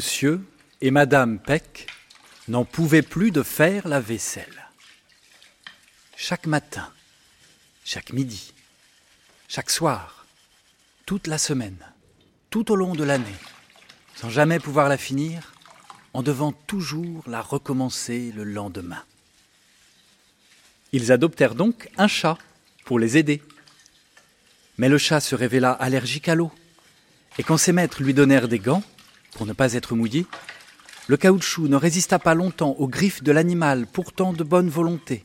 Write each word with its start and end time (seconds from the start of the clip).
Monsieur 0.00 0.40
et 0.80 0.90
Madame 0.90 1.38
Peck 1.38 1.86
n'en 2.48 2.64
pouvaient 2.64 3.02
plus 3.02 3.32
de 3.32 3.42
faire 3.42 3.86
la 3.86 4.00
vaisselle. 4.00 4.70
Chaque 6.16 6.46
matin, 6.46 6.90
chaque 7.84 8.14
midi, 8.14 8.54
chaque 9.46 9.68
soir, 9.68 10.24
toute 11.04 11.26
la 11.26 11.36
semaine, 11.36 11.76
tout 12.48 12.72
au 12.72 12.76
long 12.76 12.94
de 12.94 13.04
l'année, 13.04 13.36
sans 14.14 14.30
jamais 14.30 14.58
pouvoir 14.58 14.88
la 14.88 14.96
finir, 14.96 15.52
en 16.14 16.22
devant 16.22 16.52
toujours 16.52 17.22
la 17.26 17.42
recommencer 17.42 18.32
le 18.34 18.44
lendemain. 18.44 19.04
Ils 20.92 21.12
adoptèrent 21.12 21.54
donc 21.54 21.90
un 21.98 22.08
chat 22.08 22.38
pour 22.86 22.98
les 22.98 23.18
aider. 23.18 23.42
Mais 24.78 24.88
le 24.88 24.96
chat 24.96 25.20
se 25.20 25.34
révéla 25.34 25.72
allergique 25.72 26.30
à 26.30 26.34
l'eau, 26.34 26.50
et 27.36 27.42
quand 27.42 27.58
ses 27.58 27.72
maîtres 27.74 28.02
lui 28.02 28.14
donnèrent 28.14 28.48
des 28.48 28.60
gants, 28.60 28.82
pour 29.32 29.46
ne 29.46 29.52
pas 29.52 29.74
être 29.74 29.94
mouillé, 29.94 30.26
le 31.08 31.16
caoutchouc 31.16 31.68
ne 31.68 31.76
résista 31.76 32.18
pas 32.18 32.34
longtemps 32.34 32.76
aux 32.78 32.88
griffes 32.88 33.22
de 33.22 33.32
l'animal, 33.32 33.86
pourtant 33.86 34.32
de 34.32 34.44
bonne 34.44 34.68
volonté. 34.68 35.24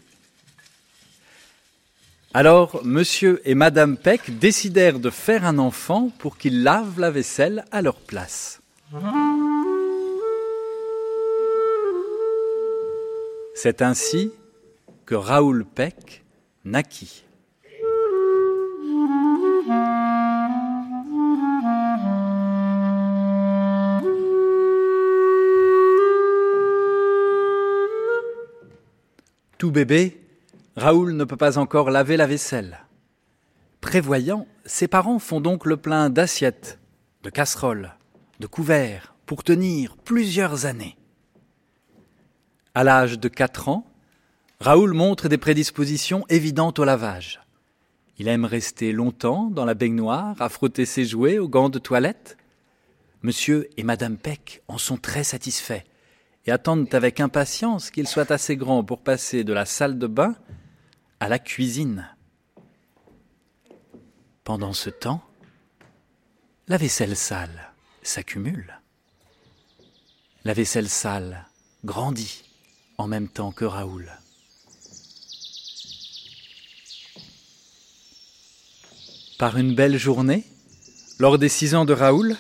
Alors, 2.34 2.82
monsieur 2.84 3.42
et 3.46 3.56
madame 3.56 3.96
Peck 3.96 4.40
décidèrent 4.40 5.00
de 5.00 5.10
faire 5.10 5.46
un 5.46 5.58
enfant 5.58 6.10
pour 6.20 6.38
qu'il 6.38 6.64
lave 6.64 7.00
la 7.00 7.10
vaisselle 7.10 7.64
à 7.72 7.82
leur 7.82 7.96
place. 7.96 8.62
C'est 13.54 13.82
ainsi 13.82 14.32
que 15.06 15.16
Raoul 15.16 15.66
Peck 15.66 16.26
naquit. 16.66 17.24
Tout 29.58 29.72
bébé, 29.72 30.22
Raoul 30.76 31.14
ne 31.14 31.24
peut 31.24 31.38
pas 31.38 31.58
encore 31.58 31.90
laver 31.90 32.18
la 32.18 32.28
vaisselle. 32.28 32.80
Prévoyant, 33.80 34.48
ses 34.66 34.88
parents 34.88 35.20
font 35.20 35.40
donc 35.40 35.66
le 35.66 35.78
plein 35.78 36.10
d'assiettes, 36.10 36.80
de 37.24 37.30
casseroles, 37.30 37.96
de 38.40 38.48
couverts 38.48 39.16
pour 39.26 39.44
tenir 39.44 39.96
plusieurs 39.96 40.66
années. 40.66 40.98
À 42.74 42.84
l'âge 42.84 43.18
de 43.18 43.30
4 43.30 43.70
ans, 43.70 43.88
Raoul 44.60 44.94
montre 44.94 45.30
des 45.30 45.38
prédispositions 45.38 46.26
évidentes 46.28 46.80
au 46.80 46.84
lavage. 46.84 47.40
Il 48.18 48.28
aime 48.28 48.46
rester 48.46 48.92
longtemps 48.92 49.50
dans 49.50 49.66
la 49.66 49.74
baignoire 49.74 50.42
à 50.42 50.50
frotter 50.50 50.86
ses 50.86 51.06
jouets 51.06 51.40
aux 51.40 51.48
gants 51.48 51.70
de 51.70 51.80
toilette. 51.80 52.38
Monsieur 53.22 53.70
et 53.78 53.84
Madame 53.84 54.18
Peck 54.18 54.64
en 54.68 54.78
sont 54.78 54.98
très 54.98 55.24
satisfaits 55.24 55.84
et 56.46 56.52
attendent 56.52 56.94
avec 56.94 57.20
impatience 57.20 57.90
qu'il 57.90 58.08
soit 58.08 58.32
assez 58.32 58.56
grand 58.56 58.84
pour 58.84 59.02
passer 59.02 59.44
de 59.44 59.54
la 59.54 59.66
salle 59.66 59.98
de 59.98 60.08
bain 60.08 60.36
à 61.20 61.30
la 61.30 61.40
cuisine. 61.40 62.08
Pendant 64.44 64.74
ce 64.74 64.90
temps, 64.90 65.24
la 66.68 66.78
vaisselle 66.78 67.16
sale 67.16 67.74
s'accumule. 68.04 68.80
La 70.44 70.54
vaisselle 70.54 70.90
sale 70.90 71.48
grandit 71.84 72.44
en 72.98 73.08
même 73.08 73.28
temps 73.28 73.52
que 73.52 73.66
Raoul. 73.66 74.12
Par 79.40 79.58
une 79.58 79.76
belle 79.76 79.98
journée, 79.98 80.46
lors 81.20 81.38
des 81.38 81.50
six 81.50 81.76
ans 81.76 81.86
de 81.86 81.94
Raoul, 81.94 82.38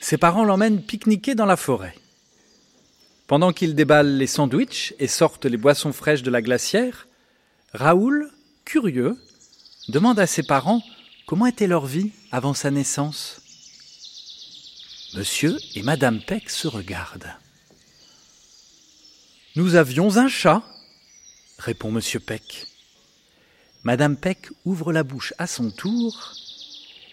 ses 0.00 0.16
parents 0.18 0.44
l'emmènent 0.44 0.82
pique-niquer 0.82 1.34
dans 1.34 1.46
la 1.46 1.56
forêt. 1.56 1.94
Pendant 3.26 3.52
qu'ils 3.52 3.74
déballent 3.74 4.18
les 4.18 4.26
sandwichs 4.26 4.94
et 4.98 5.08
sortent 5.08 5.46
les 5.46 5.56
boissons 5.56 5.92
fraîches 5.92 6.22
de 6.22 6.30
la 6.30 6.42
glacière, 6.42 7.08
Raoul, 7.72 8.30
curieux, 8.64 9.18
demande 9.88 10.18
à 10.18 10.26
ses 10.26 10.42
parents 10.42 10.82
comment 11.26 11.46
était 11.46 11.66
leur 11.66 11.86
vie 11.86 12.12
avant 12.32 12.54
sa 12.54 12.70
naissance. 12.70 13.40
Monsieur 15.14 15.56
et 15.74 15.82
Madame 15.82 16.20
Peck 16.20 16.50
se 16.50 16.68
regardent. 16.68 17.32
Nous 19.56 19.76
avions 19.76 20.16
un 20.18 20.28
chat, 20.28 20.62
répond 21.58 21.90
Monsieur 21.90 22.20
Peck. 22.20 22.66
Madame 23.84 24.16
Peck 24.16 24.48
ouvre 24.64 24.92
la 24.92 25.02
bouche 25.02 25.32
à 25.38 25.46
son 25.46 25.70
tour, 25.70 26.32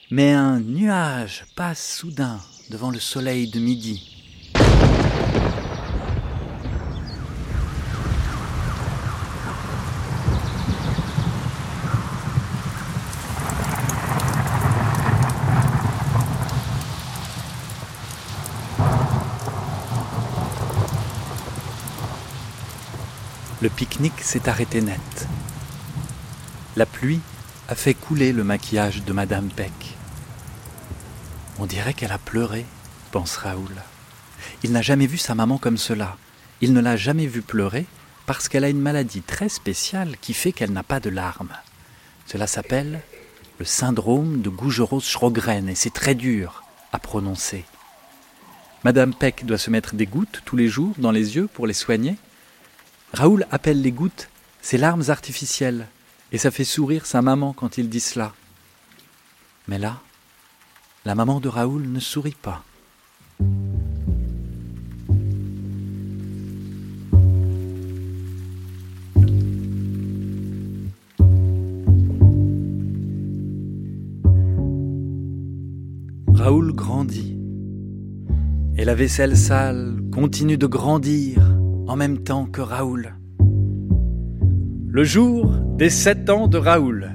mais 0.09 0.31
un 0.33 0.59
nuage 0.59 1.45
passe 1.55 1.97
soudain 1.97 2.41
devant 2.69 2.91
le 2.91 2.99
soleil 2.99 3.49
de 3.49 3.59
midi. 3.59 4.10
Le 23.61 23.69
pique-nique 23.69 24.21
s'est 24.21 24.49
arrêté 24.49 24.81
net. 24.81 25.27
La 26.75 26.87
pluie 26.87 27.19
a 27.67 27.75
fait 27.75 27.93
couler 27.93 28.33
le 28.33 28.43
maquillage 28.43 29.03
de 29.03 29.13
Madame 29.13 29.49
Peck. 29.49 29.97
On 31.59 31.67
dirait 31.67 31.93
qu'elle 31.93 32.11
a 32.11 32.17
pleuré, 32.17 32.65
pense 33.11 33.35
Raoul. 33.35 33.83
Il 34.63 34.71
n'a 34.71 34.81
jamais 34.81 35.05
vu 35.05 35.19
sa 35.19 35.35
maman 35.35 35.59
comme 35.59 35.77
cela. 35.77 36.17
Il 36.61 36.73
ne 36.73 36.81
l'a 36.81 36.97
jamais 36.97 37.27
vue 37.27 37.43
pleurer 37.43 37.85
parce 38.25 38.49
qu'elle 38.49 38.63
a 38.63 38.69
une 38.69 38.81
maladie 38.81 39.21
très 39.21 39.49
spéciale 39.49 40.15
qui 40.19 40.33
fait 40.33 40.53
qu'elle 40.53 40.71
n'a 40.71 40.81
pas 40.81 40.99
de 40.99 41.11
larmes. 41.11 41.55
Cela 42.25 42.47
s'appelle 42.47 43.01
le 43.59 43.65
syndrome 43.65 44.41
de 44.41 44.49
Gougeros-Schrogren 44.49 45.69
et 45.69 45.75
c'est 45.75 45.93
très 45.93 46.15
dur 46.15 46.63
à 46.91 46.97
prononcer. 46.97 47.65
Madame 48.83 49.13
Peck 49.13 49.45
doit 49.45 49.59
se 49.59 49.69
mettre 49.69 49.93
des 49.93 50.07
gouttes 50.07 50.41
tous 50.45 50.55
les 50.55 50.67
jours 50.67 50.95
dans 50.97 51.11
les 51.11 51.35
yeux 51.35 51.47
pour 51.47 51.67
les 51.67 51.73
soigner 51.73 52.15
Raoul 53.13 53.45
appelle 53.51 53.81
les 53.81 53.91
gouttes 53.91 54.29
ses 54.61 54.77
larmes 54.77 55.03
artificielles, 55.09 55.87
et 56.31 56.37
ça 56.37 56.51
fait 56.51 56.63
sourire 56.63 57.05
sa 57.05 57.21
maman 57.21 57.51
quand 57.51 57.77
il 57.77 57.89
dit 57.89 57.99
cela. 57.99 58.33
Mais 59.67 59.77
là, 59.77 59.99
la 61.03 61.15
maman 61.15 61.39
de 61.39 61.49
Raoul 61.49 61.87
ne 61.87 61.99
sourit 61.99 62.37
pas. 62.41 62.63
Raoul 76.33 76.73
grandit, 76.73 77.37
et 78.77 78.85
la 78.85 78.95
vaisselle 78.95 79.35
sale 79.35 80.01
continue 80.11 80.57
de 80.57 80.67
grandir 80.67 81.50
en 81.91 81.97
même 81.97 82.19
temps 82.19 82.45
que 82.45 82.61
Raoul. 82.61 83.15
Le 84.87 85.03
jour 85.03 85.53
des 85.77 85.89
sept 85.89 86.29
ans 86.29 86.47
de 86.47 86.57
Raoul, 86.57 87.11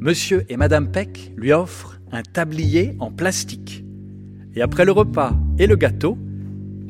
Monsieur 0.00 0.44
et 0.48 0.56
Madame 0.56 0.90
Peck 0.90 1.32
lui 1.36 1.52
offrent 1.52 2.00
un 2.10 2.22
tablier 2.22 2.96
en 2.98 3.12
plastique. 3.12 3.84
Et 4.56 4.60
après 4.60 4.84
le 4.84 4.90
repas 4.90 5.36
et 5.56 5.68
le 5.68 5.76
gâteau, 5.76 6.18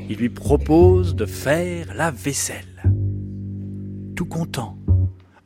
il 0.09 0.17
lui 0.17 0.31
propose 0.31 1.14
de 1.14 1.26
faire 1.26 1.94
la 1.94 2.11
vaisselle. 2.11 2.82
Tout 4.17 4.25
content, 4.25 4.79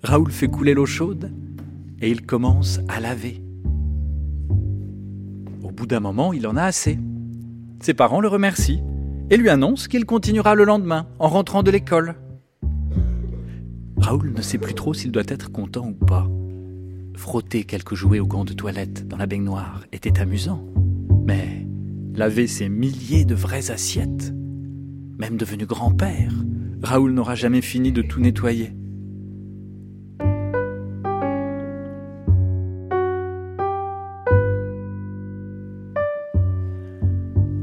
Raoul 0.04 0.30
fait 0.30 0.46
couler 0.46 0.72
l'eau 0.72 0.86
chaude 0.86 1.32
et 2.00 2.08
il 2.08 2.24
commence 2.24 2.78
à 2.86 3.00
laver. 3.00 3.42
Au 5.64 5.72
bout 5.72 5.86
d'un 5.86 5.98
moment, 6.00 6.32
il 6.32 6.46
en 6.46 6.56
a 6.56 6.62
assez. 6.62 6.96
Ses 7.80 7.94
parents 7.94 8.20
le 8.20 8.28
remercient 8.28 8.84
et 9.31 9.37
lui 9.37 9.49
annonce 9.49 9.88
qu'il 9.88 10.05
continuera 10.05 10.55
le 10.55 10.64
lendemain 10.64 11.06
en 11.19 11.28
rentrant 11.28 11.62
de 11.62 11.70
l'école. 11.70 12.14
Raoul 13.96 14.32
ne 14.32 14.43
sait 14.43 14.58
plus 14.58 14.75
trop 14.75 14.94
s'il 14.94 15.11
doit 15.11 15.25
être 15.26 15.50
content 15.50 15.88
ou 15.88 16.05
pas. 16.05 16.28
Frotter 17.17 17.64
quelques 17.64 17.94
jouets 17.94 18.20
au 18.20 18.26
gants 18.26 18.44
de 18.44 18.52
toilette 18.52 19.08
dans 19.08 19.17
la 19.17 19.26
baignoire 19.26 19.82
était 19.93 20.20
amusant, 20.20 20.62
mais 21.26 21.67
laver 22.14 22.46
ces 22.46 22.69
milliers 22.69 23.25
de 23.25 23.34
vraies 23.34 23.70
assiettes, 23.70 24.32
même 25.19 25.37
devenu 25.37 25.67
grand-père, 25.67 26.32
Raoul 26.82 27.12
n'aura 27.12 27.34
jamais 27.34 27.62
fini 27.62 27.90
de 27.90 28.02
tout 28.02 28.20
nettoyer. 28.20 28.73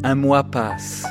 Un 0.04 0.15
mois 0.15 0.44
passe. 0.44 1.06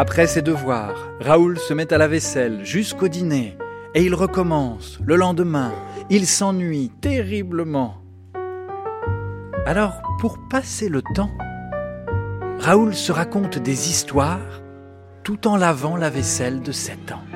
Après 0.00 0.28
ses 0.28 0.42
devoirs, 0.42 1.08
Raoul 1.18 1.58
se 1.58 1.74
met 1.74 1.92
à 1.92 1.98
la 1.98 2.06
vaisselle 2.06 2.64
jusqu'au 2.64 3.08
dîner 3.08 3.58
et 3.96 4.04
il 4.04 4.14
recommence. 4.14 5.00
Le 5.04 5.16
lendemain, 5.16 5.72
il 6.08 6.24
s'ennuie 6.28 6.92
terriblement. 7.00 7.96
Alors, 9.66 10.00
pour 10.20 10.38
passer 10.48 10.88
le 10.88 11.02
temps, 11.16 11.32
Raoul 12.60 12.94
se 12.94 13.10
raconte 13.10 13.58
des 13.58 13.90
histoires 13.90 14.62
tout 15.24 15.48
en 15.48 15.56
lavant 15.56 15.96
la 15.96 16.10
vaisselle 16.10 16.62
de 16.62 16.70
7 16.70 17.10
ans. 17.10 17.27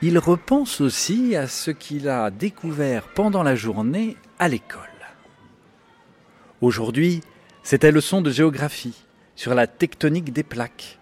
Il 0.00 0.16
repense 0.18 0.80
aussi 0.80 1.34
à 1.34 1.48
ce 1.48 1.72
qu'il 1.72 2.08
a 2.08 2.30
découvert 2.30 3.08
pendant 3.08 3.42
la 3.42 3.56
journée 3.56 4.16
à 4.38 4.46
l'école. 4.46 4.82
Aujourd'hui, 6.60 7.20
c'était 7.64 7.90
leçon 7.90 8.22
de 8.22 8.30
géographie 8.30 9.04
sur 9.34 9.56
la 9.56 9.66
tectonique 9.66 10.32
des 10.32 10.44
plaques. 10.44 11.00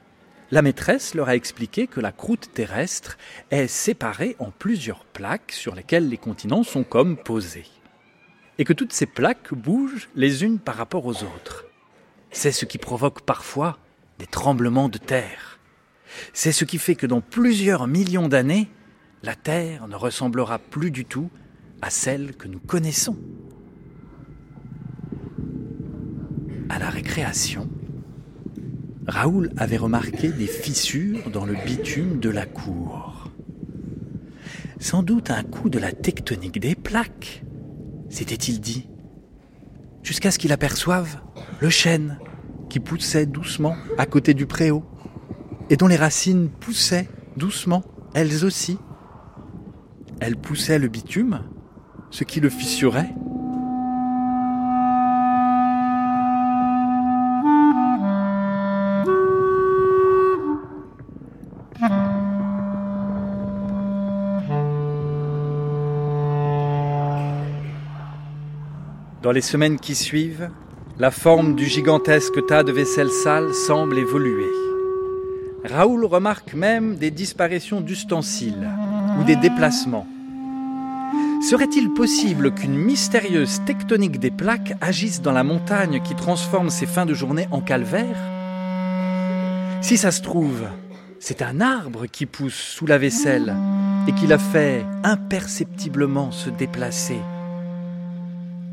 La 0.51 0.63
maîtresse 0.63 1.15
leur 1.15 1.29
a 1.29 1.37
expliqué 1.37 1.87
que 1.87 2.01
la 2.01 2.11
croûte 2.11 2.49
terrestre 2.55 3.19
est 3.51 3.67
séparée 3.67 4.35
en 4.39 4.51
plusieurs 4.51 5.05
plaques 5.05 5.53
sur 5.53 5.75
lesquelles 5.75 6.09
les 6.09 6.17
continents 6.17 6.63
sont 6.63 6.85
comme 6.85 7.19
posés. 7.19 7.67
Et 8.57 8.65
que 8.65 8.73
toutes 8.73 8.95
ces 8.95 9.05
plaques 9.05 9.53
bougent 9.53 10.09
les 10.15 10.43
unes 10.43 10.59
par 10.59 10.77
rapport 10.77 11.05
aux 11.05 11.23
autres. 11.23 11.67
C'est 12.31 12.53
ce 12.53 12.65
qui 12.65 12.79
provoque 12.79 13.21
parfois 13.21 13.79
des 14.19 14.27
tremblements 14.27 14.89
de 14.89 14.97
terre. 14.97 15.59
C'est 16.33 16.53
ce 16.53 16.65
qui 16.65 16.79
fait 16.79 16.95
que 16.95 17.07
dans 17.07 17.21
plusieurs 17.21 17.87
millions 17.89 18.29
d'années, 18.29 18.71
la 19.23 19.35
Terre 19.35 19.89
ne 19.89 19.97
ressemblera 19.97 20.59
plus 20.59 20.91
du 20.91 21.05
tout 21.05 21.31
à 21.83 21.91
celle 21.91 22.37
que 22.37 22.49
nous 22.49 22.59
connaissons. 22.59 23.17
À 26.69 26.79
la 26.79 26.91
récréation, 26.91 27.69
Raoul 29.07 29.53
avait 29.57 29.77
remarqué 29.77 30.31
des 30.31 30.47
fissures 30.47 31.31
dans 31.31 31.45
le 31.45 31.55
bitume 31.55 32.19
de 32.19 32.29
la 32.29 32.45
cour. 32.45 33.31
Sans 34.79 35.03
doute 35.03 35.31
un 35.31 35.43
coup 35.43 35.71
de 35.71 35.79
la 35.79 35.93
tectonique 35.93 36.61
des 36.61 36.75
plaques, 36.75 37.45
s'était-il 38.09 38.61
dit, 38.61 38.89
jusqu'à 40.03 40.31
ce 40.31 40.39
qu'il 40.39 40.53
aperçoive 40.53 41.21
le 41.61 41.71
chêne 41.71 42.19
qui 42.69 42.81
poussait 42.81 43.27
doucement 43.27 43.77
à 43.97 44.07
côté 44.07 44.35
du 44.35 44.47
préau, 44.47 44.85
et 45.71 45.77
dont 45.77 45.87
les 45.87 45.97
racines 45.97 46.49
poussaient 46.49 47.09
doucement, 47.37 47.83
elles 48.15 48.45
aussi. 48.45 48.79
Elles 50.21 50.37
poussaient 50.37 50.79
le 50.79 50.89
bitume, 50.89 51.43
ce 52.11 52.25
qui 52.25 52.41
le 52.41 52.49
fissurait, 52.49 53.15
Dans 69.23 69.33
les 69.33 69.41
semaines 69.41 69.81
qui 69.81 69.97
suivent, 69.97 70.51
la 71.01 71.11
forme 71.11 71.57
du 71.57 71.65
gigantesque 71.65 72.47
tas 72.47 72.63
de 72.63 72.71
vaisselle 72.71 73.11
sale 73.11 73.53
semble 73.55 73.99
évoluer. 73.99 74.53
Raoul 75.65 76.05
remarque 76.05 76.55
même 76.55 76.95
des 76.95 77.11
disparitions 77.11 77.81
d'ustensiles 77.81 78.71
ou 79.19 79.25
des 79.25 79.37
déplacements. 79.37 80.07
Serait-il 81.49 81.93
possible 81.93 82.53
qu'une 82.53 82.77
mystérieuse 82.77 83.61
tectonique 83.65 84.19
des 84.19 84.31
plaques 84.31 84.75
agisse 84.81 85.23
dans 85.23 85.33
la 85.33 85.45
montagne 85.45 86.01
qui 86.03 86.15
transforme 86.15 86.71
ses 86.71 86.87
fins 86.87 87.07
de 87.07 87.15
journée 87.15 87.47
en 87.51 87.61
calvaire? 87.61 88.19
Si 89.81 89.97
ça 89.97 90.11
se 90.11 90.23
trouve, 90.23 90.65
c'est 91.21 91.43
un 91.43 91.61
arbre 91.61 92.07
qui 92.07 92.27
pousse 92.27 92.55
sous 92.55 92.87
la 92.87 92.99
vaisselle 92.99 93.55
et 94.09 94.13
qui 94.13 94.27
la 94.27 94.39
fait 94.39 94.85
imperceptiblement 95.05 96.31
se 96.31 96.51
déplacer 96.51 97.19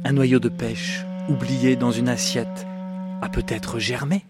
un 0.06 0.12
noyau 0.12 0.39
de 0.39 0.50
pêche 0.50 1.06
oublié 1.30 1.75
dans 1.75 1.92
une 1.92 2.10
assiette 2.10 2.68
a 3.22 3.30
peut-être 3.30 3.80
germé. 3.80 4.25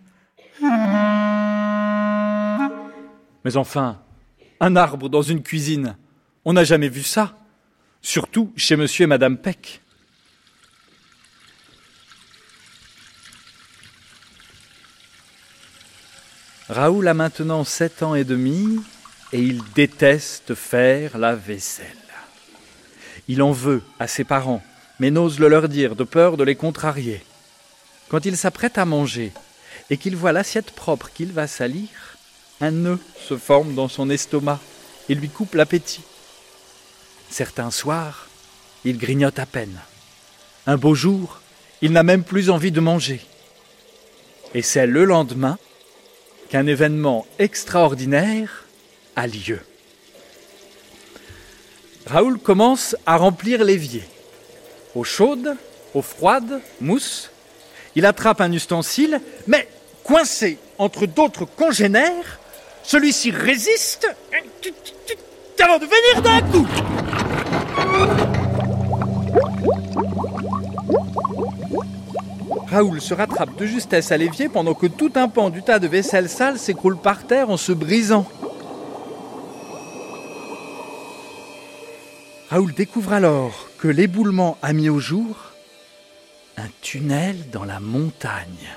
Mais 3.44 3.57
enfin, 3.57 4.00
un 4.59 4.75
arbre 4.75 5.09
dans 5.09 5.24
une 5.24 5.42
cuisine, 5.42 5.98
on 6.45 6.54
n'a 6.54 6.63
jamais 6.63 6.90
vu 6.90 7.04
ça, 7.04 7.38
surtout 8.01 8.51
chez 8.56 8.75
monsieur 8.75 9.04
et 9.04 9.07
madame 9.07 9.38
Peck. 9.38 9.81
Raoul 16.69 17.07
a 17.07 17.13
maintenant 17.13 17.63
sept 17.63 18.04
ans 18.04 18.16
et 18.16 18.24
demi 18.24 18.81
et 19.31 19.40
il 19.40 19.62
déteste 19.75 20.56
faire 20.56 21.18
la 21.18 21.36
vaisselle. 21.36 21.86
Il 23.28 23.42
en 23.42 23.51
veut 23.51 23.84
à 24.00 24.07
ses 24.07 24.24
parents 24.24 24.64
mais 25.00 25.12
n'ose 25.12 25.40
le 25.40 25.47
leur 25.47 25.68
dire 25.69 25.95
de 25.95 26.04
peur 26.04 26.38
de 26.38 26.44
les 26.44 26.56
contrarier. 26.56 27.21
Quand 28.09 28.26
il 28.26 28.38
s'apprête 28.38 28.78
à 28.78 28.85
manger 28.85 29.31
et 29.90 29.97
qu'il 29.97 30.16
voit 30.16 30.31
l'assiette 30.31 30.71
propre 30.71 31.09
qu'il 31.14 31.31
va 31.31 31.47
salir, 31.47 31.90
un 32.62 32.71
nœud 32.71 33.00
se 33.28 33.38
forme 33.38 33.76
dans 33.76 33.88
son 33.88 34.09
estomac 34.09 34.59
et 35.09 35.16
lui 35.16 35.30
coupe 35.30 35.56
l'appétit. 35.56 36.04
Certains 37.33 37.71
soirs, 37.71 38.28
il 38.85 38.99
grignote 38.99 39.40
à 39.40 39.47
peine. 39.47 39.80
Un 40.68 40.78
beau 40.78 40.94
jour, 40.94 41.42
il 41.81 41.92
n'a 41.92 42.04
même 42.04 42.23
plus 42.23 42.52
envie 42.52 42.71
de 42.71 42.80
manger. 42.80 43.21
Et 44.54 44.61
c'est 44.61 44.85
le 44.85 45.04
lendemain 45.04 45.57
qu'un 46.49 46.68
événement 46.68 47.25
extraordinaire 47.40 48.66
a 49.16 49.25
lieu. 49.25 49.59
Raoul 52.06 52.37
commence 52.37 52.95
à 53.07 53.18
remplir 53.18 53.63
l'évier 53.63 54.04
eau 54.94 55.04
chaude, 55.04 55.56
eau 55.95 56.04
froide, 56.04 56.61
mousse. 56.81 57.31
Il 57.95 58.06
attrape 58.06 58.42
un 58.42 58.52
ustensile, 58.52 59.19
mais 59.47 59.68
coincé 60.04 60.59
entre 60.78 61.07
d'autres 61.07 61.45
congénères, 61.45 62.40
celui-ci 62.83 63.31
résiste 63.31 64.07
avant 65.63 65.80
de 65.80 65.85
venir 65.85 66.21
d'un 66.21 66.42
coup. 66.52 67.03
Raoul 72.73 73.01
se 73.01 73.13
rattrape 73.13 73.56
de 73.56 73.68
justesse 73.68 74.11
à 74.11 74.18
l'évier 74.18 74.49
pendant 74.49 74.73
que 74.73 74.87
tout 74.87 75.11
un 75.13 75.27
pan 75.27 75.51
du 75.51 75.61
tas 75.61 75.77
de 75.77 75.87
vaisselle 75.87 76.27
sale 76.27 76.57
s'écroule 76.57 76.97
par 76.97 77.27
terre 77.27 77.51
en 77.51 77.57
se 77.57 77.71
brisant. 77.71 78.25
Raoul 82.49 82.73
découvre 82.73 83.13
alors 83.13 83.69
que 83.77 83.87
l'éboulement 83.87 84.57
a 84.63 84.73
mis 84.73 84.89
au 84.89 84.97
jour 84.97 85.51
un 86.57 86.68
tunnel 86.81 87.51
dans 87.51 87.63
la 87.63 87.80
montagne. 87.80 88.69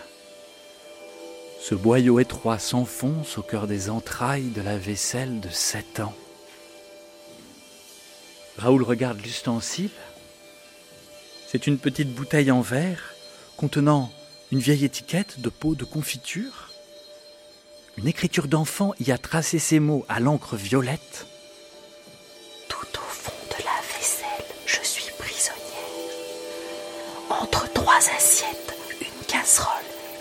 Ce 1.58 1.74
boyau 1.74 2.20
étroit 2.20 2.58
s'enfonce 2.58 3.38
au 3.38 3.42
cœur 3.42 3.66
des 3.66 3.88
entrailles 3.88 4.50
de 4.50 4.60
la 4.60 4.76
vaisselle 4.76 5.40
de 5.40 5.48
sept 5.48 6.00
ans. 6.00 6.14
Raoul 8.58 8.82
regarde 8.82 9.22
l'ustensile. 9.22 9.88
C'est 11.50 11.66
une 11.66 11.78
petite 11.78 12.12
bouteille 12.14 12.50
en 12.50 12.60
verre 12.60 13.15
contenant 13.56 14.10
une 14.52 14.58
vieille 14.58 14.84
étiquette 14.84 15.40
de 15.40 15.48
pot 15.48 15.74
de 15.74 15.84
confiture. 15.84 16.70
Une 17.96 18.06
écriture 18.06 18.48
d'enfant 18.48 18.92
y 19.00 19.10
a 19.10 19.18
tracé 19.18 19.58
ces 19.58 19.80
mots 19.80 20.04
à 20.08 20.20
l'encre 20.20 20.56
violette. 20.56 21.26
assiettes, 28.16 28.74
une 29.00 29.26
casserole 29.26 29.70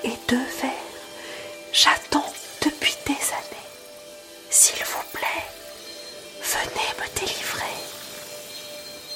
et 0.03 0.13
deux 0.29 0.45
verres. 0.61 0.71
J'attends 1.73 2.31
depuis 2.63 2.95
des 3.05 3.11
années. 3.11 3.69
S'il 4.49 4.83
vous 4.85 5.03
plaît, 5.11 5.45
venez 6.41 6.91
me 6.99 7.19
délivrer. 7.19 7.84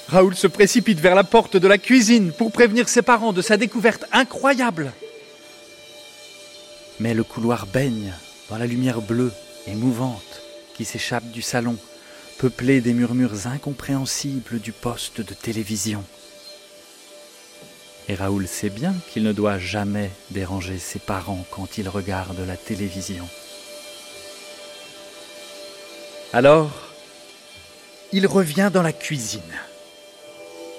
Raoul 0.09 0.35
se 0.35 0.47
précipite 0.47 0.99
vers 0.99 1.13
la 1.13 1.23
porte 1.23 1.55
de 1.55 1.67
la 1.67 1.77
cuisine 1.77 2.31
pour 2.31 2.51
prévenir 2.51 2.89
ses 2.89 3.03
parents 3.03 3.31
de 3.31 3.43
sa 3.43 3.57
découverte 3.57 4.05
incroyable. 4.11 4.91
Mais 6.99 7.13
le 7.13 7.23
couloir 7.23 7.67
baigne 7.67 8.11
dans 8.49 8.57
la 8.57 8.65
lumière 8.65 9.01
bleue 9.01 9.31
et 9.67 9.75
mouvante 9.75 10.41
qui 10.73 10.83
s'échappe 10.83 11.29
du 11.29 11.43
salon, 11.43 11.77
peuplé 12.39 12.81
des 12.81 12.93
murmures 12.93 13.45
incompréhensibles 13.45 14.59
du 14.59 14.71
poste 14.71 15.21
de 15.21 15.33
télévision. 15.35 16.03
Et 18.07 18.15
Raoul 18.15 18.47
sait 18.47 18.71
bien 18.71 18.95
qu'il 19.11 19.21
ne 19.21 19.31
doit 19.31 19.59
jamais 19.59 20.09
déranger 20.31 20.79
ses 20.79 20.97
parents 20.97 21.45
quand 21.51 21.77
ils 21.77 21.87
regardent 21.87 22.47
la 22.47 22.57
télévision. 22.57 23.29
Alors, 26.33 26.71
il 28.11 28.25
revient 28.25 28.71
dans 28.73 28.81
la 28.81 28.93
cuisine. 28.93 29.41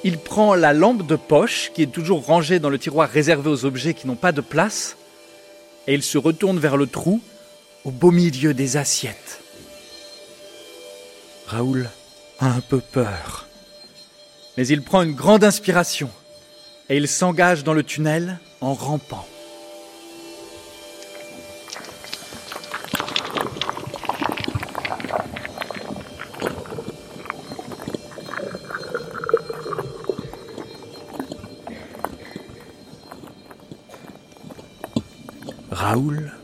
Il 0.03 0.19
prend 0.19 0.55
la 0.55 0.73
lampe 0.73 1.07
de 1.07 1.17
poche 1.17 1.73
qui 1.75 1.83
est 1.83 1.93
toujours 1.93 2.25
rangée 2.25 2.59
dans 2.59 2.71
le 2.71 2.79
tiroir 2.79 3.09
réservé 3.09 3.51
aux 3.51 3.65
objets 3.65 3.95
qui 3.95 4.07
n'ont 4.07 4.17
pas 4.17 4.33
de 4.33 4.41
place 4.41 4.97
et 5.87 5.95
il 5.95 6.03
se 6.03 6.19
retourne 6.19 6.59
vers 6.59 6.77
le 6.77 6.87
trou 6.87 7.21
au 7.85 7.91
beau 7.91 8.11
milieu 8.11 8.55
des 8.55 8.77
assiettes. 8.77 9.41
Raoul 11.47 11.91
a 12.39 12.47
un 12.47 12.61
peu 12.61 12.81
peur. 12.81 13.47
Mais 14.57 14.67
il 14.67 14.83
prend 14.83 15.03
une 15.03 15.15
grande 15.15 15.45
inspiration 15.45 16.11
et 16.89 16.97
il 16.97 17.09
s'engage 17.09 17.65
dans 17.65 17.75
le 17.75 17.83
tunnel 17.83 18.39
en 18.61 18.75
rampant. 18.75 19.27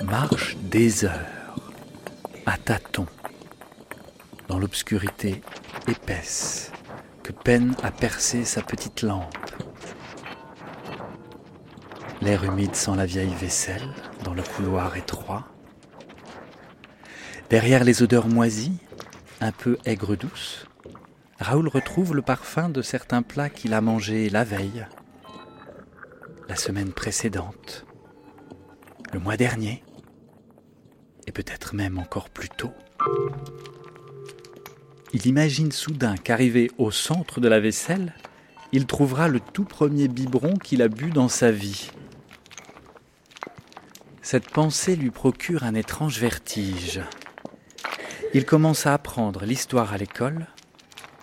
Marche 0.07 0.57
des 0.63 1.05
heures, 1.05 1.57
à 2.47 2.57
tâtons, 2.57 3.09
dans 4.49 4.59
l'obscurité 4.59 5.43
épaisse 5.89 6.71
que 7.23 7.33
peine 7.33 7.75
à 7.83 7.91
percer 7.91 8.45
sa 8.45 8.63
petite 8.63 9.03
lampe. 9.03 9.37
L'air 12.23 12.45
humide 12.45 12.77
sent 12.77 12.97
la 12.97 13.05
vieille 13.05 13.35
vaisselle 13.35 13.95
dans 14.23 14.33
le 14.33 14.43
couloir 14.43 14.97
étroit. 14.97 15.49
Derrière 17.51 17.83
les 17.83 18.03
odeurs 18.03 18.29
moisies, 18.29 18.79
un 19.41 19.53
peu 19.53 19.77
aigre-douce, 19.85 20.67
Raoul 21.41 21.69
retrouve 21.69 22.15
le 22.15 22.23
parfum 22.23 22.69
de 22.69 22.81
certains 22.81 23.23
plats 23.23 23.51
qu'il 23.51 23.75
a 23.75 23.81
mangés 23.81 24.31
la 24.31 24.45
veille, 24.45 24.87
la 26.49 26.57
semaine 26.57 26.93
précédente 26.93 27.87
le 29.13 29.21
mois 29.21 29.37
dernier, 29.37 29.83
et 31.27 31.33
peut-être 31.33 31.75
même 31.75 31.99
encore 31.99 32.31
plus 32.31 32.49
tôt. 32.49 32.73
Il 35.13 35.27
imagine 35.27 35.73
soudain 35.73 36.17
qu'arrivé 36.17 36.71
au 36.79 36.91
centre 36.91 37.41
de 37.41 37.49
la 37.49 37.61
vaisselle, 37.61 38.15
il 38.73 38.87
trouvera 38.87 39.29
le 39.29 39.41
tout 39.41 39.65
premier 39.65 40.09
biberon 40.09 40.55
qu'il 40.55 40.83
a 40.83 40.89
bu 40.89 41.11
dans 41.11 41.29
sa 41.29 41.51
vie. 41.51 41.91
Cette 44.23 44.51
pensée 44.51 44.97
lui 44.97 45.11
procure 45.11 45.63
un 45.63 45.75
étrange 45.75 46.19
vertige. 46.19 47.01
Il 48.35 48.45
commence 48.45 48.87
à 48.87 48.93
apprendre 48.93 49.45
l'histoire 49.45 49.93
à 49.93 49.99
l'école, 49.99 50.49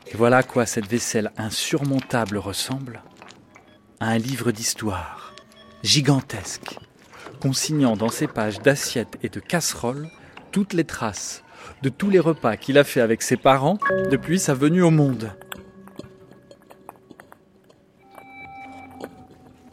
et 0.08 0.16
voilà 0.16 0.38
à 0.38 0.44
quoi 0.44 0.66
cette 0.66 0.88
vaisselle 0.88 1.32
insurmontable 1.38 2.38
ressemble 2.38 3.04
à 4.00 4.08
un 4.08 4.18
livre 4.18 4.52
d'histoire, 4.52 5.36
gigantesque, 5.84 6.80
consignant 7.44 7.98
dans 7.98 8.08
ses 8.08 8.28
pages 8.28 8.62
d'assiettes 8.62 9.18
et 9.22 9.28
de 9.28 9.42
casseroles 9.42 10.08
toutes 10.54 10.72
les 10.72 10.86
traces 10.86 11.44
de 11.82 11.90
tous 11.90 12.10
les 12.10 12.22
repas 12.22 12.56
qu'il 12.56 12.78
a 12.78 12.86
fait 12.86 13.02
avec 13.02 13.22
ses 13.22 13.36
parents 13.36 13.78
depuis 14.10 14.40
sa 14.40 14.54
venue 14.54 14.82
au 14.82 14.92
monde. 14.92 15.30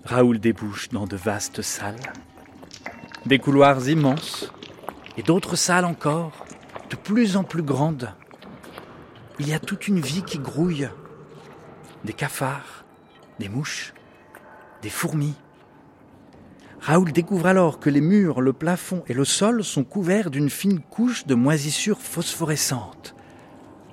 Raoul 0.04 0.40
débouche 0.40 0.88
dans 0.88 1.06
de 1.06 1.14
vastes 1.14 1.62
salles, 1.62 2.12
des 3.26 3.38
couloirs 3.38 3.88
immenses 3.88 4.52
et 5.16 5.22
d'autres 5.22 5.54
salles 5.54 5.84
encore, 5.84 6.44
de 6.90 6.96
plus 6.96 7.36
en 7.36 7.44
plus 7.44 7.62
grandes. 7.62 8.12
Il 9.38 9.48
y 9.48 9.52
a 9.52 9.60
toute 9.60 9.86
une 9.86 10.00
vie 10.00 10.24
qui 10.24 10.40
grouille, 10.40 10.88
des 12.04 12.14
cafards, 12.14 12.84
des 13.38 13.48
mouches, 13.48 13.94
des 14.82 14.90
fourmis. 14.90 15.36
Raoul 16.82 17.12
découvre 17.12 17.46
alors 17.46 17.78
que 17.78 17.90
les 17.90 18.00
murs, 18.00 18.40
le 18.40 18.54
plafond 18.54 19.02
et 19.06 19.12
le 19.12 19.26
sol 19.26 19.62
sont 19.62 19.84
couverts 19.84 20.30
d'une 20.30 20.48
fine 20.48 20.80
couche 20.80 21.26
de 21.26 21.34
moisissures 21.34 22.00
phosphorescentes, 22.00 23.14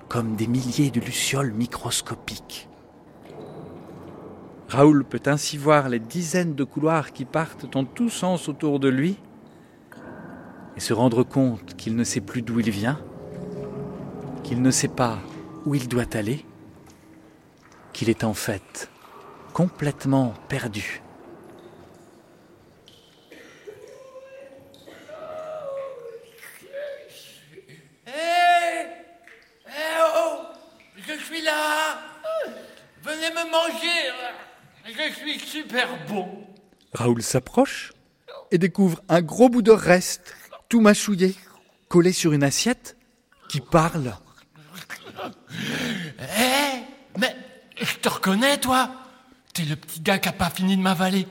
comme 0.07 0.37
des 0.37 0.47
milliers 0.47 0.89
de 0.89 1.01
lucioles 1.01 1.51
microscopiques. 1.51 2.69
Raoul 4.69 5.03
peut 5.03 5.21
ainsi 5.25 5.57
voir 5.57 5.89
les 5.89 5.99
dizaines 5.99 6.55
de 6.55 6.63
couloirs 6.63 7.11
qui 7.11 7.25
partent 7.25 7.75
en 7.75 7.83
tous 7.83 8.09
sens 8.09 8.47
autour 8.47 8.79
de 8.79 8.87
lui 8.87 9.17
et 10.77 10.79
se 10.79 10.93
rendre 10.93 11.23
compte 11.23 11.75
qu'il 11.75 11.95
ne 11.97 12.05
sait 12.05 12.21
plus 12.21 12.41
d'où 12.41 12.61
il 12.61 12.69
vient, 12.69 12.99
qu'il 14.43 14.61
ne 14.61 14.71
sait 14.71 14.87
pas 14.87 15.19
où 15.65 15.75
il 15.75 15.89
doit 15.89 16.15
aller, 16.15 16.45
qu'il 17.91 18.09
est 18.09 18.23
en 18.23 18.33
fait 18.33 18.89
complètement 19.53 20.33
perdu. 20.47 21.01
Je 34.87 35.13
suis 35.13 35.39
super 35.39 35.87
bon. 36.07 36.27
Raoul 37.07 37.23
s'approche 37.23 37.93
et 38.51 38.57
découvre 38.57 39.01
un 39.07 39.21
gros 39.21 39.47
bout 39.47 39.61
de 39.61 39.71
reste, 39.71 40.35
tout 40.67 40.81
mâchouillé, 40.81 41.35
collé 41.87 42.11
sur 42.11 42.33
une 42.33 42.43
assiette, 42.43 42.97
qui 43.47 43.61
parle. 43.61 44.13
Hé, 46.19 46.83
mais 47.17 47.33
je 47.81 47.95
te 47.95 48.09
reconnais, 48.09 48.57
toi 48.57 48.91
T'es 49.53 49.63
le 49.63 49.77
petit 49.77 50.01
gars 50.01 50.19
qui 50.19 50.27
a 50.27 50.33
pas 50.33 50.49
fini 50.49 50.75
de 50.75 50.81
m'avaler 50.81 51.27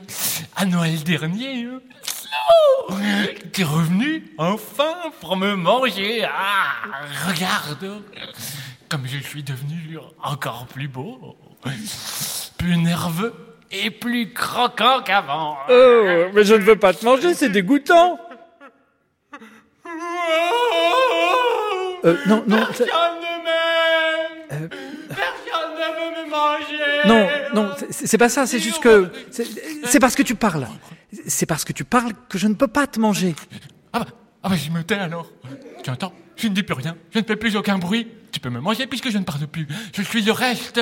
à 0.55 0.65
Noël 0.65 1.03
dernier. 1.03 1.65
Hein 1.65 3.27
T'es 3.53 3.63
revenu 3.63 4.33
enfin 4.39 4.95
pour 5.21 5.37
me 5.37 5.53
manger. 5.55 6.25
Ah, 6.25 6.73
regarde, 7.27 8.01
comme 8.89 9.05
je 9.05 9.19
suis 9.19 9.43
devenu 9.43 9.99
encore 10.23 10.65
plus 10.65 10.87
beau, 10.87 11.37
plus 12.57 12.77
nerveux 12.77 13.46
et 13.71 13.91
plus 13.91 14.33
croquant 14.33 15.01
qu'avant. 15.03 15.57
Oh, 15.69 16.03
mais 16.33 16.43
je 16.43 16.53
ne 16.55 16.63
veux 16.63 16.77
pas 16.77 16.93
te 16.93 17.03
manger, 17.05 17.33
c'est 17.33 17.49
dégoûtant. 17.49 18.19
Euh, 22.05 22.15
non, 22.27 22.43
non. 22.47 22.57
Personne 22.57 22.87
ne 22.87 23.43
m'aime. 23.43 24.63
Euh, 24.63 24.67
Personne 25.09 25.73
ne 25.75 25.87
veut 25.99 26.25
me 26.25 26.29
manger. 26.29 27.07
Non, 27.07 27.27
non, 27.53 27.75
c'est 27.89 28.17
pas 28.17 28.29
ça, 28.29 28.45
c'est 28.45 28.59
juste 28.59 28.81
que. 28.81 29.09
C'est 29.85 29.99
parce 29.99 30.15
que 30.15 30.23
tu 30.23 30.35
parles. 30.35 30.67
C'est 31.27 31.45
parce 31.45 31.63
que 31.65 31.73
tu 31.73 31.83
parles 31.83 32.13
que 32.29 32.37
je 32.37 32.47
ne 32.47 32.53
peux 32.53 32.67
pas 32.67 32.87
te 32.87 32.99
manger. 32.99 33.35
Ah 33.93 33.99
bah, 33.99 34.05
ah 34.43 34.49
bah 34.49 34.55
je 34.55 34.69
me 34.71 34.83
tais 34.83 34.95
alors. 34.95 35.31
Tu 35.83 35.89
entends 35.89 36.13
Je 36.35 36.47
ne 36.47 36.53
dis 36.53 36.63
plus 36.63 36.73
rien. 36.75 36.95
Je 37.11 37.19
ne 37.19 37.23
fais 37.23 37.35
plus 37.35 37.55
aucun 37.55 37.77
bruit. 37.77 38.07
Tu 38.31 38.39
peux 38.39 38.49
me 38.49 38.59
manger 38.59 38.87
puisque 38.87 39.09
je 39.09 39.17
ne 39.17 39.23
parle 39.23 39.47
plus. 39.47 39.67
Je 39.95 40.01
suis 40.01 40.21
le 40.21 40.31
reste. 40.33 40.79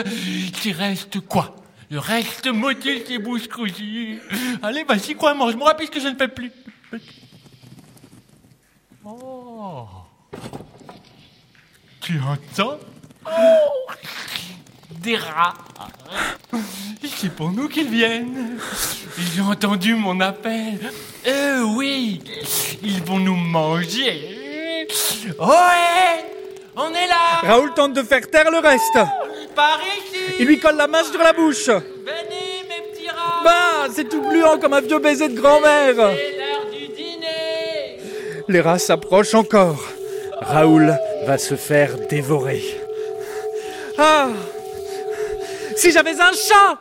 Qui 0.53 0.71
reste 0.73 1.19
quoi? 1.21 1.55
Le 1.89 1.99
reste 1.99 2.47
maudit 2.47 3.03
tes 3.03 3.19
bouches 3.19 3.47
Allez, 4.63 4.83
vas-y, 4.83 5.15
quoi, 5.15 5.33
mange-moi 5.33 5.75
puisque 5.75 5.99
je 5.99 6.07
ne 6.07 6.15
peux 6.15 6.27
plus. 6.27 6.51
Oh. 9.03 9.87
Tu 12.01 12.19
entends? 12.19 12.77
Oh. 13.25 13.91
Des 14.91 15.15
rats. 15.15 15.53
C'est 17.03 17.35
pour 17.35 17.51
nous 17.51 17.67
qu'ils 17.67 17.89
viennent. 17.89 18.57
Ils 19.17 19.41
ont 19.41 19.51
entendu 19.51 19.93
mon 19.93 20.19
appel. 20.19 20.91
Euh, 21.27 21.63
oui, 21.63 22.21
ils 22.83 23.03
vont 23.03 23.19
nous 23.19 23.35
manger. 23.35 24.87
Ouais, 25.39 26.25
on 26.75 26.89
est 26.89 27.07
là. 27.07 27.39
Raoul 27.41 27.73
tente 27.73 27.93
de 27.93 28.03
faire 28.03 28.29
taire 28.29 28.51
le 28.51 28.59
reste. 28.59 28.97
Par 29.55 29.79
ici 29.97 30.35
Il 30.39 30.47
lui 30.47 30.59
colle 30.59 30.75
la 30.77 30.87
main 30.87 31.03
sur 31.03 31.19
la 31.21 31.33
bouche. 31.33 31.67
Venez, 31.67 32.65
mes 32.69 32.91
petits 32.91 33.09
rats 33.09 33.41
Bah, 33.43 33.87
c'est 33.93 34.07
tout 34.09 34.21
gluant 34.21 34.57
comme 34.59 34.73
un 34.73 34.81
vieux 34.81 34.99
baiser 34.99 35.29
de 35.29 35.39
grand-mère 35.39 35.95
C'est 35.95 36.37
l'heure 36.37 36.65
du 36.71 36.87
dîner 36.93 37.99
Les 38.47 38.61
rats 38.61 38.79
s'approchent 38.79 39.33
encore. 39.33 39.81
Raoul 40.41 40.93
va 41.25 41.37
se 41.37 41.55
faire 41.55 41.97
dévorer. 42.09 42.61
Ah 43.97 44.27
Si 45.75 45.91
j'avais 45.91 46.19
un 46.19 46.31
chat 46.33 46.77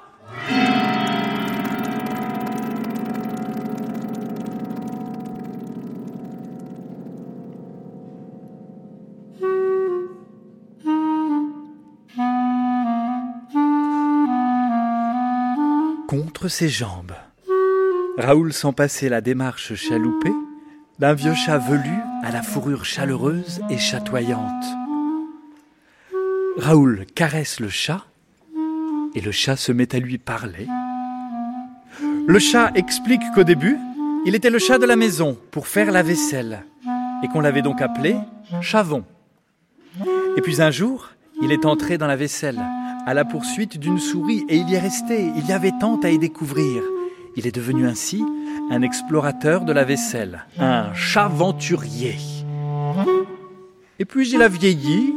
ses 16.48 16.68
jambes. 16.68 17.14
Raoul 18.18 18.52
sent 18.52 18.72
passer 18.76 19.08
la 19.08 19.20
démarche 19.20 19.74
chaloupée 19.74 20.32
d'un 20.98 21.14
vieux 21.14 21.34
chat 21.34 21.58
velu 21.58 21.98
à 22.22 22.30
la 22.30 22.42
fourrure 22.42 22.84
chaleureuse 22.84 23.60
et 23.70 23.78
chatoyante. 23.78 24.64
Raoul 26.56 27.06
caresse 27.14 27.58
le 27.60 27.68
chat 27.68 28.04
et 29.14 29.20
le 29.20 29.32
chat 29.32 29.56
se 29.56 29.72
met 29.72 29.94
à 29.94 29.98
lui 29.98 30.18
parler. 30.18 30.68
Le 32.26 32.38
chat 32.38 32.70
explique 32.74 33.22
qu'au 33.34 33.44
début, 33.44 33.76
il 34.24 34.34
était 34.34 34.50
le 34.50 34.58
chat 34.58 34.78
de 34.78 34.86
la 34.86 34.96
maison 34.96 35.36
pour 35.50 35.66
faire 35.66 35.90
la 35.90 36.02
vaisselle 36.02 36.64
et 37.22 37.28
qu'on 37.28 37.40
l'avait 37.40 37.62
donc 37.62 37.82
appelé 37.82 38.16
Chavon. 38.60 39.04
Et 40.36 40.40
puis 40.40 40.62
un 40.62 40.70
jour, 40.70 41.10
il 41.42 41.52
est 41.52 41.64
entré 41.64 41.98
dans 41.98 42.06
la 42.06 42.16
vaisselle 42.16 42.60
à 43.06 43.14
la 43.14 43.24
poursuite 43.24 43.78
d'une 43.78 43.98
souris 43.98 44.44
et 44.48 44.56
il 44.56 44.68
y 44.68 44.74
est 44.74 44.80
resté. 44.80 45.30
Il 45.36 45.46
y 45.46 45.52
avait 45.52 45.72
tant 45.80 46.00
à 46.00 46.10
y 46.10 46.18
découvrir. 46.18 46.82
Il 47.36 47.46
est 47.46 47.54
devenu 47.54 47.86
ainsi 47.86 48.24
un 48.70 48.82
explorateur 48.82 49.62
de 49.62 49.72
la 49.72 49.84
vaisselle, 49.84 50.44
un 50.58 50.92
chaventurier. 50.94 52.16
Et 53.98 54.04
puis 54.04 54.30
il 54.30 54.42
a 54.42 54.48
vieilli, 54.48 55.14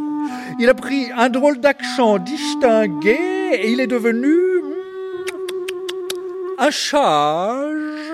il 0.60 0.70
a 0.70 0.74
pris 0.74 1.12
un 1.15 1.29
drôle 1.29 1.60
d'accent 1.60 2.17
distingué 2.17 3.17
et 3.53 3.72
il 3.72 3.79
est 3.79 3.88
devenu 3.88 4.36
un 6.60 6.72
chage. 6.72 8.12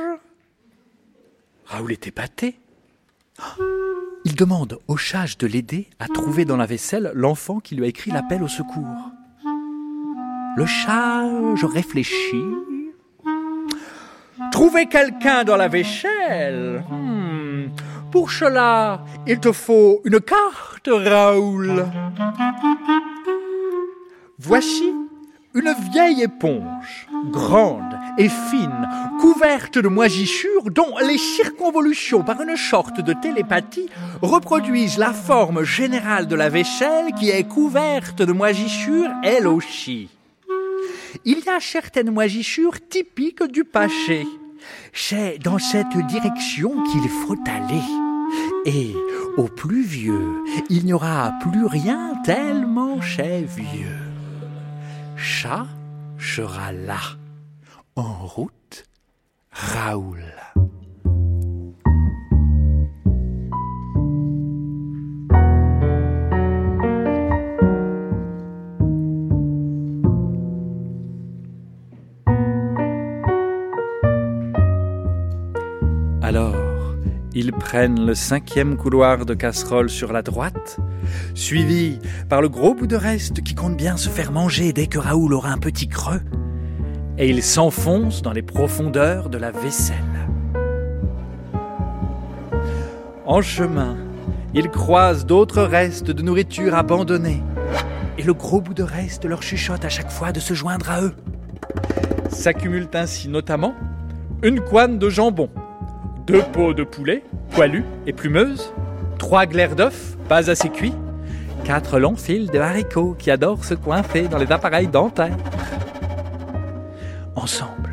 Raoul 1.66 1.92
était 1.92 2.12
pâté. 2.12 2.60
Il 4.26 4.36
demande 4.36 4.80
au 4.88 4.98
chage 4.98 5.38
de 5.38 5.48
l'aider 5.48 5.88
à 6.00 6.08
trouver 6.08 6.46
dans 6.46 6.58
la 6.58 6.66
vaisselle 6.66 7.12
l'enfant 7.14 7.60
qui 7.60 7.76
lui 7.76 7.86
a 7.86 7.88
écrit 7.88 8.12
l'appel 8.12 8.44
au 8.44 8.48
secours. 8.48 9.12
Le 10.56 10.66
chage 10.66 11.66
réfléchit 11.66 12.46
Trouver 14.52 14.86
quelqu'un 14.86 15.44
dans 15.44 15.56
la 15.56 15.68
vaisselle 15.68 16.84
hmm. 16.90 17.70
Pour 18.12 18.32
cela, 18.32 19.04
il 19.26 19.40
te 19.40 19.52
faut 19.52 20.02
une 20.06 20.20
carte, 20.20 20.88
Raoul. 20.88 21.86
Voici 24.38 24.94
une 25.56 25.74
vieille 25.92 26.22
éponge, 26.22 27.08
grande 27.32 27.98
et 28.20 28.30
fine, 28.30 28.90
couverte 29.20 29.80
de 29.80 29.88
moisissures 29.88 30.70
dont 30.70 30.98
les 31.08 31.18
circonvolutions 31.18 32.24
par 32.24 32.42
une 32.42 32.58
sorte 32.58 33.02
de 33.02 33.14
télépathie 33.14 33.90
reproduisent 34.22 35.00
la 35.00 35.14
forme 35.14 35.64
générale 35.64 36.28
de 36.28 36.36
la 36.36 36.50
vaisselle 36.50 37.14
qui 37.18 37.30
est 37.32 37.48
couverte 37.48 38.22
de 38.22 38.32
moisissures 38.32 39.10
elle 39.24 39.48
aussi. 39.48 40.10
Il 41.26 41.40
y 41.40 41.50
a 41.50 41.60
certaines 41.60 42.12
moisissures 42.12 42.80
typiques 42.88 43.44
du 43.44 43.64
Paché. 43.64 44.26
C'est 44.94 45.38
dans 45.40 45.60
cette 45.60 45.98
direction 46.08 46.84
qu'il 46.84 47.10
faut 47.10 47.38
aller. 47.46 47.84
Et 48.66 48.96
au 49.38 49.48
plus 49.48 49.84
vieux, 49.84 50.44
il 50.70 50.86
n'y 50.86 50.94
aura 50.94 51.34
plus 51.42 51.66
rien 51.66 52.14
tellement 52.24 53.02
chez 53.02 53.44
vieux. 53.44 54.00
Chat 55.16 55.68
sera 56.18 56.72
là. 56.72 57.00
En 57.96 58.26
route, 58.26 58.86
Raoul. 59.52 60.24
Prennent 77.64 78.06
le 78.06 78.14
cinquième 78.14 78.76
couloir 78.76 79.26
de 79.26 79.34
casserole 79.34 79.90
sur 79.90 80.12
la 80.12 80.22
droite, 80.22 80.78
suivi 81.34 81.98
par 82.28 82.42
le 82.42 82.50
gros 82.50 82.76
bout 82.76 82.88
de 82.88 82.98
reste 82.98 83.42
qui 83.42 83.56
compte 83.56 83.78
bien 83.78 83.96
se 83.96 84.10
faire 84.10 84.32
manger 84.32 84.74
dès 84.74 84.88
que 84.88 85.00
Raoul 85.00 85.34
aura 85.34 85.50
un 85.50 85.58
petit 85.58 85.88
creux, 85.88 86.22
et 87.18 87.30
ils 87.30 87.42
s'enfoncent 87.42 88.22
dans 88.22 88.34
les 88.34 88.42
profondeurs 88.42 89.30
de 89.30 89.38
la 89.38 89.52
vaisselle. 89.52 89.96
En 93.26 93.42
chemin, 93.42 93.96
ils 94.54 94.70
croisent 94.70 95.26
d'autres 95.26 95.64
restes 95.64 96.12
de 96.12 96.22
nourriture 96.22 96.76
abandonnés, 96.76 97.42
et 98.18 98.24
le 98.24 98.34
gros 98.34 98.60
bout 98.60 98.74
de 98.74 98.84
reste 98.84 99.26
leur 99.26 99.42
chuchote 99.42 99.86
à 99.86 99.90
chaque 99.90 100.12
fois 100.12 100.34
de 100.34 100.42
se 100.42 100.54
joindre 100.54 100.92
à 100.92 101.02
eux. 101.02 101.16
S'accumulent 102.30 102.90
ainsi 102.94 103.30
notamment 103.30 103.74
une 104.44 104.60
couenne 104.60 105.00
de 105.00 105.10
jambon, 105.10 105.50
deux 106.28 106.44
pots 106.52 106.74
de 106.74 106.84
poulet, 106.84 107.24
poilus 107.54 107.86
et 108.08 108.14
plumeuses, 108.14 108.74
trois 109.20 109.46
glaires 109.46 109.76
d'œufs, 109.76 110.18
pas 110.28 110.50
assez 110.50 110.70
cuits, 110.70 110.96
quatre 111.64 112.00
longs 112.00 112.16
fils 112.16 112.50
de 112.50 112.58
haricots 112.58 113.16
qui 113.18 113.30
adorent 113.30 113.64
se 113.64 113.76
coincer 113.76 114.24
dans 114.24 114.40
les 114.40 114.52
appareils 114.52 114.88
dentaires. 114.88 115.38
Ensemble, 117.36 117.92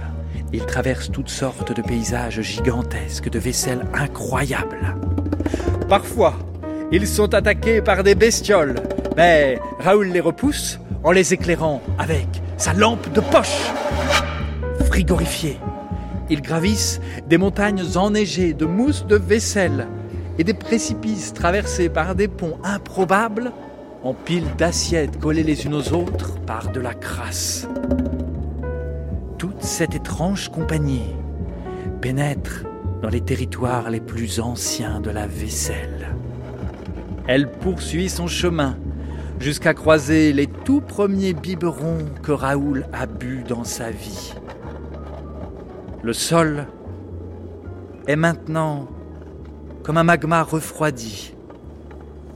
ils 0.54 0.64
traversent 0.64 1.10
toutes 1.12 1.28
sortes 1.28 1.76
de 1.76 1.82
paysages 1.82 2.40
gigantesques, 2.40 3.28
de 3.28 3.38
vaisselles 3.38 3.84
incroyables. 3.92 4.96
Parfois, 5.90 6.34
ils 6.90 7.06
sont 7.06 7.34
attaqués 7.34 7.82
par 7.82 8.02
des 8.02 8.14
bestioles, 8.14 8.76
mais 9.14 9.58
Raoul 9.78 10.08
les 10.08 10.20
repousse 10.20 10.80
en 11.04 11.12
les 11.12 11.34
éclairant 11.34 11.82
avec 11.98 12.26
sa 12.56 12.72
lampe 12.72 13.12
de 13.12 13.20
poche. 13.20 13.70
Frigorifiés, 14.86 15.58
ils 16.30 16.42
gravissent 16.42 17.00
des 17.28 17.38
montagnes 17.38 17.82
enneigées 17.96 18.54
de 18.54 18.64
mousse 18.64 19.04
de 19.04 19.16
vaisselle 19.16 19.88
et 20.38 20.44
des 20.44 20.54
précipices 20.54 21.34
traversés 21.34 21.88
par 21.88 22.14
des 22.14 22.28
ponts 22.28 22.58
improbables 22.62 23.52
en 24.02 24.14
piles 24.14 24.46
d'assiettes 24.56 25.18
collées 25.18 25.42
les 25.42 25.66
unes 25.66 25.74
aux 25.74 25.92
autres 25.92 26.40
par 26.46 26.70
de 26.70 26.80
la 26.80 26.94
crasse. 26.94 27.68
Toute 29.38 29.62
cette 29.62 29.94
étrange 29.94 30.48
compagnie 30.50 31.14
pénètre 32.00 32.64
dans 33.02 33.08
les 33.08 33.20
territoires 33.20 33.90
les 33.90 34.00
plus 34.00 34.40
anciens 34.40 35.00
de 35.00 35.10
la 35.10 35.26
vaisselle. 35.26 36.14
Elle 37.26 37.50
poursuit 37.50 38.08
son 38.08 38.26
chemin 38.26 38.76
jusqu'à 39.40 39.74
croiser 39.74 40.32
les 40.32 40.46
tout 40.46 40.80
premiers 40.80 41.32
biberons 41.32 42.04
que 42.22 42.32
Raoul 42.32 42.86
a 42.92 43.06
bu 43.06 43.42
dans 43.46 43.64
sa 43.64 43.90
vie. 43.90 44.34
Le 46.02 46.14
sol 46.14 46.66
est 48.06 48.16
maintenant 48.16 48.88
comme 49.82 49.98
un 49.98 50.02
magma 50.02 50.42
refroidi, 50.42 51.34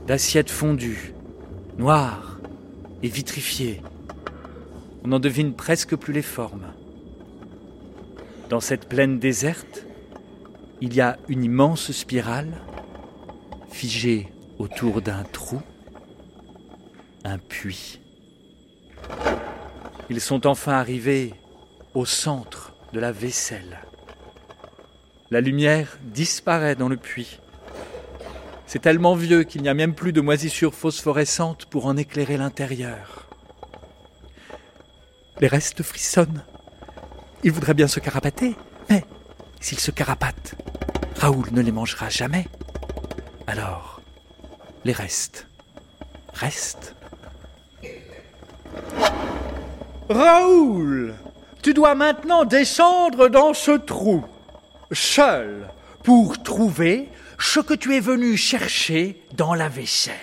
d'assiettes 0.05 0.51
fondues, 0.51 1.15
noires 1.79 2.37
et 3.01 3.07
vitrifiées. 3.07 3.81
On 5.03 5.07
n'en 5.07 5.19
devine 5.19 5.53
presque 5.53 5.95
plus 5.95 6.13
les 6.13 6.21
formes. 6.21 6.67
Dans 8.49 8.59
cette 8.59 8.87
plaine 8.87 9.17
déserte, 9.17 9.87
il 10.79 10.93
y 10.93 11.01
a 11.01 11.17
une 11.27 11.43
immense 11.43 11.91
spirale 11.91 12.61
figée 13.71 14.31
autour 14.59 15.01
d'un 15.01 15.23
trou, 15.23 15.59
un 17.23 17.39
puits. 17.39 17.99
Ils 20.11 20.21
sont 20.21 20.45
enfin 20.45 20.73
arrivés 20.73 21.33
au 21.95 22.05
centre 22.05 22.74
de 22.93 22.99
la 22.99 23.11
vaisselle. 23.11 23.79
La 25.31 25.41
lumière 25.41 25.97
disparaît 26.03 26.75
dans 26.75 26.87
le 26.87 26.97
puits. 26.97 27.39
C'est 28.67 28.81
tellement 28.81 29.15
vieux 29.15 29.43
qu'il 29.43 29.61
n'y 29.61 29.69
a 29.69 29.73
même 29.73 29.93
plus 29.93 30.13
de 30.13 30.21
moisissures 30.21 30.73
phosphorescentes 30.73 31.65
pour 31.65 31.85
en 31.85 31.97
éclairer 31.97 32.37
l'intérieur. 32.37 33.27
Les 35.39 35.47
restes 35.47 35.83
frissonnent. 35.83 36.43
Il 37.43 37.51
voudrait 37.51 37.73
bien 37.73 37.87
se 37.87 37.99
carapater, 37.99 38.55
mais 38.89 39.03
s'il 39.59 39.79
se 39.79 39.91
carapate, 39.91 40.55
Raoul 41.17 41.47
ne 41.51 41.61
les 41.61 41.71
mangera 41.71 42.09
jamais. 42.09 42.47
Alors, 43.47 44.01
les 44.83 44.93
restes 44.93 45.47
restent. 46.33 46.95
Raoul 50.09 51.15
tu 51.65 51.73
dois 51.73 51.95
maintenant 51.95 52.45
descendre 52.45 53.27
dans 53.27 53.55
ce 53.55 53.71
trou, 53.71 54.23
seul, 54.91 55.67
pour 56.03 56.43
trouver 56.43 57.09
ce 57.39 57.59
que 57.59 57.73
tu 57.73 57.95
es 57.95 57.99
venu 57.99 58.37
chercher 58.37 59.19
dans 59.33 59.55
la 59.55 59.67
vaisselle. 59.67 60.13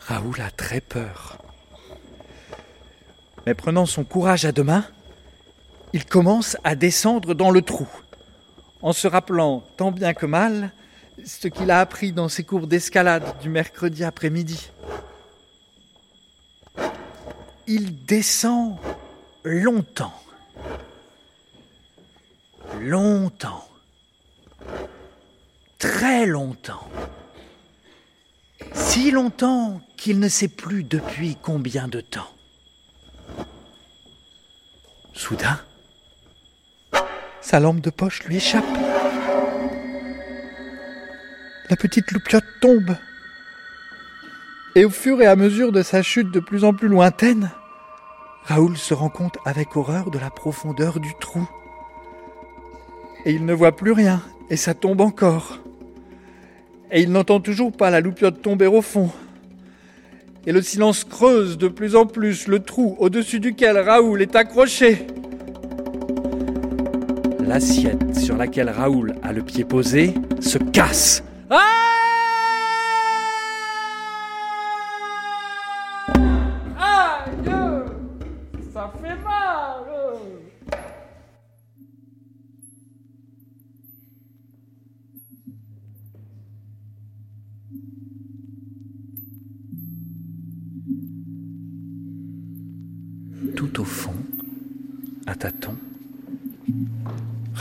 Raoul 0.00 0.42
a 0.42 0.50
très 0.50 0.82
peur. 0.82 1.38
Mais 3.46 3.54
prenant 3.54 3.86
son 3.86 4.04
courage 4.04 4.44
à 4.44 4.52
deux 4.52 4.62
mains, 4.62 4.84
il 5.94 6.04
commence 6.04 6.58
à 6.64 6.74
descendre 6.74 7.32
dans 7.32 7.50
le 7.50 7.62
trou, 7.62 7.88
en 8.82 8.92
se 8.92 9.08
rappelant 9.08 9.64
tant 9.78 9.90
bien 9.90 10.12
que 10.12 10.26
mal 10.26 10.70
ce 11.24 11.48
qu'il 11.48 11.70
a 11.70 11.80
appris 11.80 12.12
dans 12.12 12.28
ses 12.28 12.44
cours 12.44 12.66
d'escalade 12.66 13.24
du 13.40 13.48
mercredi 13.48 14.04
après-midi 14.04 14.70
il 17.66 18.04
descend 18.04 18.76
longtemps. 19.44 20.14
Longtemps. 22.80 23.68
Très 25.78 26.26
longtemps. 26.26 26.88
Si 28.72 29.10
longtemps 29.10 29.80
qu'il 29.96 30.18
ne 30.18 30.28
sait 30.28 30.48
plus 30.48 30.84
depuis 30.84 31.36
combien 31.40 31.88
de 31.88 32.00
temps. 32.00 32.30
Soudain, 35.12 35.60
sa 37.40 37.60
lampe 37.60 37.80
de 37.80 37.90
poche 37.90 38.24
lui 38.24 38.36
échappe. 38.36 38.64
La 41.70 41.76
petite 41.76 42.10
loupiote 42.10 42.44
tombe. 42.60 42.96
Et 44.76 44.84
au 44.84 44.90
fur 44.90 45.22
et 45.22 45.26
à 45.26 45.36
mesure 45.36 45.70
de 45.70 45.82
sa 45.82 46.02
chute 46.02 46.32
de 46.32 46.40
plus 46.40 46.64
en 46.64 46.72
plus 46.72 46.88
lointaine, 46.88 47.52
Raoul 48.42 48.76
se 48.76 48.92
rend 48.92 49.08
compte 49.08 49.38
avec 49.44 49.76
horreur 49.76 50.10
de 50.10 50.18
la 50.18 50.30
profondeur 50.30 50.98
du 50.98 51.14
trou. 51.20 51.48
Et 53.24 53.32
il 53.32 53.46
ne 53.46 53.54
voit 53.54 53.76
plus 53.76 53.92
rien, 53.92 54.20
et 54.50 54.56
ça 54.56 54.74
tombe 54.74 55.00
encore. 55.00 55.60
Et 56.90 57.02
il 57.02 57.12
n'entend 57.12 57.38
toujours 57.38 57.70
pas 57.70 57.90
la 57.90 58.00
loupiote 58.00 58.42
tomber 58.42 58.66
au 58.66 58.82
fond. 58.82 59.10
Et 60.44 60.52
le 60.52 60.60
silence 60.60 61.04
creuse 61.04 61.56
de 61.56 61.68
plus 61.68 61.94
en 61.94 62.04
plus 62.04 62.48
le 62.48 62.58
trou 62.58 62.96
au-dessus 62.98 63.38
duquel 63.38 63.78
Raoul 63.78 64.22
est 64.22 64.34
accroché. 64.34 65.06
L'assiette 67.38 68.16
sur 68.16 68.36
laquelle 68.36 68.70
Raoul 68.70 69.14
a 69.22 69.32
le 69.32 69.42
pied 69.42 69.64
posé 69.64 70.14
se 70.40 70.58
casse. 70.58 71.22
Ça 71.48 71.83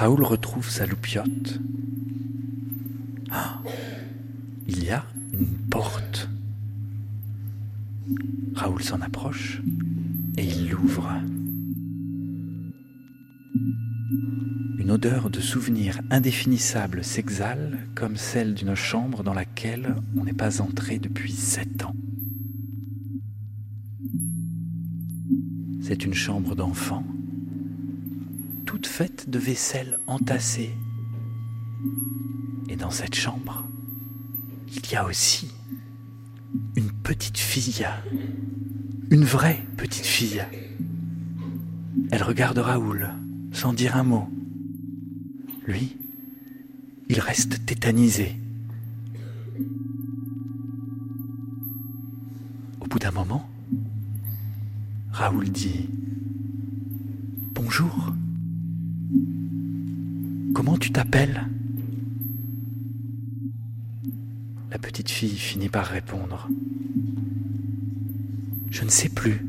Raoul 0.04 0.26
retrouve 0.26 0.70
sa 0.70 0.86
loupiote. 0.86 1.62
Ah, 3.32 3.62
il 4.68 4.84
y 4.84 4.90
a 4.90 5.06
une 5.32 5.58
porte. 5.70 6.28
Raoul 8.54 8.84
s'en 8.84 9.00
approche 9.00 9.62
et 10.36 10.44
il 10.44 10.72
l'ouvre. 10.72 11.10
Une 14.78 14.92
odeur 14.92 15.30
de 15.30 15.40
souvenir 15.40 16.02
indéfinissable 16.10 17.02
s'exhale 17.02 17.88
comme 17.96 18.18
celle 18.18 18.56
d'une 18.56 18.76
chambre 18.76 19.24
dans 19.24 19.34
laquelle 19.34 19.96
on 20.18 20.26
n'est 20.26 20.34
pas 20.34 20.60
entré 20.60 21.00
depuis 21.00 21.32
sept 21.32 21.86
ans. 21.86 21.96
C'est 25.82 26.04
une 26.04 26.14
chambre 26.14 26.56
d'enfant, 26.56 27.06
faite 28.88 29.30
de 29.30 29.40
vaisselle 29.40 30.00
entassée. 30.08 30.76
Et 32.70 32.76
dans 32.76 32.92
cette 32.92 33.16
chambre, 33.16 33.64
il 34.76 34.92
y 34.92 34.96
a 34.96 35.06
aussi 35.06 35.52
une 36.76 36.92
petite 36.92 37.38
fille, 37.38 37.86
une 39.12 39.26
vraie 39.26 39.64
petite 39.78 40.06
fille. 40.06 40.44
Elle 42.12 42.24
regarde 42.24 42.58
Raoul 42.58 43.10
sans 43.52 43.74
dire 43.74 43.96
un 43.96 44.04
mot. 44.04 44.30
Lui, 45.66 45.98
il 47.10 47.20
reste 47.20 47.66
tétanisé. 47.66 48.36
Au 52.82 52.86
bout 52.88 53.00
d'un 53.00 53.12
moment, 53.12 53.48
Raoul 55.12 55.50
dit 55.50 55.90
Bonjour. 57.54 58.14
Comment 60.66 60.78
tu 60.78 60.92
t'appelles? 60.92 61.46
La 64.72 64.78
petite 64.78 65.10
fille 65.10 65.36
finit 65.36 65.68
par 65.68 65.86
répondre 65.86 66.48
Je 68.72 68.86
ne 68.86 68.90
sais 68.90 69.10
plus. 69.10 69.46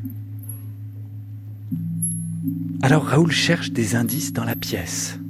Alors 2.83 3.05
Raoul 3.05 3.31
cherche 3.31 3.71
des 3.71 3.95
indices 3.95 4.33
dans 4.33 4.43
la 4.43 4.57
pièce. 4.57 5.21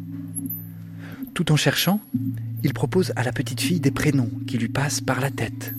Tout 1.34 1.52
en 1.52 1.56
cherchant, 1.56 2.00
il 2.62 2.72
propose 2.72 3.12
à 3.14 3.22
la 3.22 3.32
petite 3.32 3.60
fille 3.60 3.80
des 3.80 3.90
prénoms 3.90 4.30
qui 4.46 4.56
lui 4.56 4.68
passent 4.68 5.02
par 5.02 5.20
la 5.20 5.30
tête. 5.30 5.74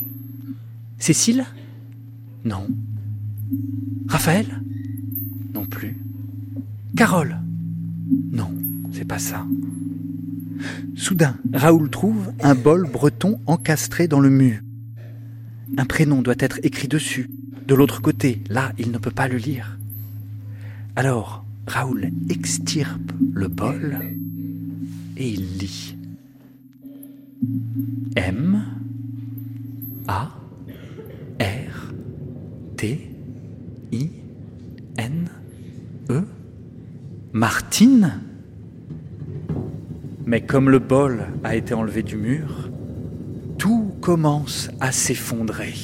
Cécile? 1.00 1.46
Non. 2.44 2.68
Raphaël? 4.08 4.62
Non 5.56 5.65
plus. 5.65 5.98
Carole? 6.96 7.39
Non, 8.32 8.54
c'est 8.91 9.06
pas 9.06 9.18
ça. 9.18 9.48
Soudain, 10.96 11.36
Raoul 11.54 11.89
trouve 11.89 12.32
un 12.41 12.56
bol 12.56 12.89
breton 12.89 13.39
encastré 13.46 14.08
dans 14.08 14.20
le 14.20 14.30
mur. 14.30 14.60
Un 15.78 15.86
prénom 15.86 16.22
doit 16.22 16.36
être 16.39 16.60
écrit 16.63 16.88
dessus. 16.88 17.30
De 17.68 17.76
l'autre 17.76 18.02
côté, 18.02 18.41
là, 18.50 18.72
il 18.78 18.91
ne 18.91 18.98
peut 18.98 19.12
pas 19.12 19.28
le 19.28 19.38
lire. 19.38 19.78
Alors, 20.96 21.44
Raoul 21.68 22.12
extirpe 22.30 23.12
le 23.34 23.48
bol 23.48 24.00
et 25.18 25.30
il 25.30 25.58
lit. 25.58 25.96
M 28.15 28.63
A 30.08 30.32
R 31.39 31.94
T 32.78 33.12
I 33.91 34.10
N 34.98 35.30
E 36.10 36.24
Martine 37.34 38.22
Mais 40.25 40.41
comme 40.41 40.71
le 40.71 40.79
bol 40.79 41.27
a 41.43 41.55
été 41.55 41.75
enlevé 41.75 42.01
du 42.01 42.17
mur, 42.17 42.69
tout 43.59 43.91
commence 44.01 44.69
à 44.79 44.91
s'effondrer. 44.91 45.75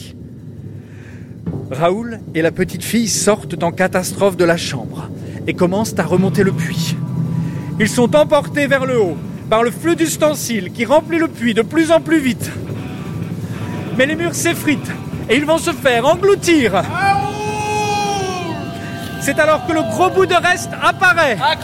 Raoul 1.70 2.20
et 2.34 2.42
la 2.42 2.52
petite 2.52 2.84
fille 2.84 3.08
sortent 3.08 3.62
en 3.64 3.72
catastrophe 3.72 4.38
de 4.38 4.44
la 4.44 4.58
chambre 4.58 5.10
et 5.46 5.54
commencent 5.54 5.98
à 6.00 6.04
remonter 6.04 6.44
le 6.44 6.52
puits. 6.52 6.96
Ils 7.80 7.88
sont 7.90 8.16
emportés 8.16 8.66
vers 8.66 8.86
le 8.86 9.00
haut 9.00 9.18
par 9.50 9.62
le 9.62 9.70
flux 9.70 9.96
d'ustensiles 9.96 10.72
qui 10.72 10.86
remplit 10.86 11.20
le 11.20 11.28
puits 11.28 11.54
de 11.54 11.62
plus 11.62 11.92
en 11.92 12.02
plus 12.02 12.20
vite. 12.20 12.52
Mais 13.98 14.08
les 14.08 14.16
murs 14.16 14.36
s'effritent 14.36 14.92
et 15.30 15.38
ils 15.38 15.46
vont 15.46 15.60
se 15.60 15.72
faire 15.72 16.08
engloutir. 16.08 16.82
C'est 19.22 19.38
alors 19.38 19.68
que 19.68 19.74
le 19.74 19.84
gros 19.84 20.10
bout 20.10 20.26
de 20.26 20.34
reste 20.34 20.72
apparaît. 20.82 21.38
À 21.40 21.56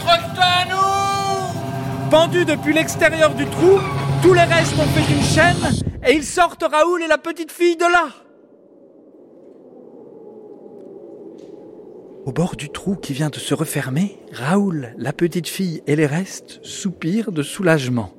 nous 2.08 2.10
Pendus 2.10 2.44
depuis 2.44 2.72
l'extérieur 2.72 3.34
du 3.34 3.44
trou, 3.46 3.78
tous 4.22 4.32
les 4.32 4.42
restes 4.42 4.74
ont 4.78 4.86
fait 4.86 5.12
une 5.12 5.22
chaîne 5.22 5.84
et 6.06 6.14
ils 6.14 6.24
sortent 6.24 6.64
Raoul 6.64 7.02
et 7.02 7.06
la 7.06 7.18
petite 7.18 7.52
fille 7.52 7.76
de 7.76 7.84
là. 7.84 8.08
Au 12.24 12.32
bord 12.32 12.56
du 12.56 12.68
trou 12.70 12.94
qui 12.94 13.12
vient 13.12 13.30
de 13.30 13.38
se 13.38 13.54
refermer, 13.54 14.18
Raoul, 14.32 14.94
la 14.98 15.12
petite 15.12 15.48
fille 15.48 15.82
et 15.86 15.96
les 15.96 16.06
restes 16.06 16.60
soupirent 16.62 17.32
de 17.32 17.42
soulagement. 17.42 18.12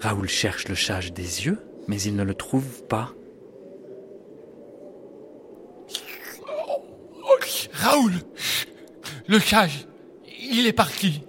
Raoul 0.00 0.28
cherche 0.28 0.68
le 0.68 0.74
chage 0.74 1.12
des 1.12 1.46
yeux, 1.46 1.58
mais 1.86 2.00
il 2.00 2.16
ne 2.16 2.24
le 2.24 2.34
trouve 2.34 2.82
pas. 2.84 3.10
Raoul 7.72 8.12
Le 9.26 9.38
chage, 9.38 9.86
il 10.38 10.66
est 10.66 10.72
parti 10.72 11.22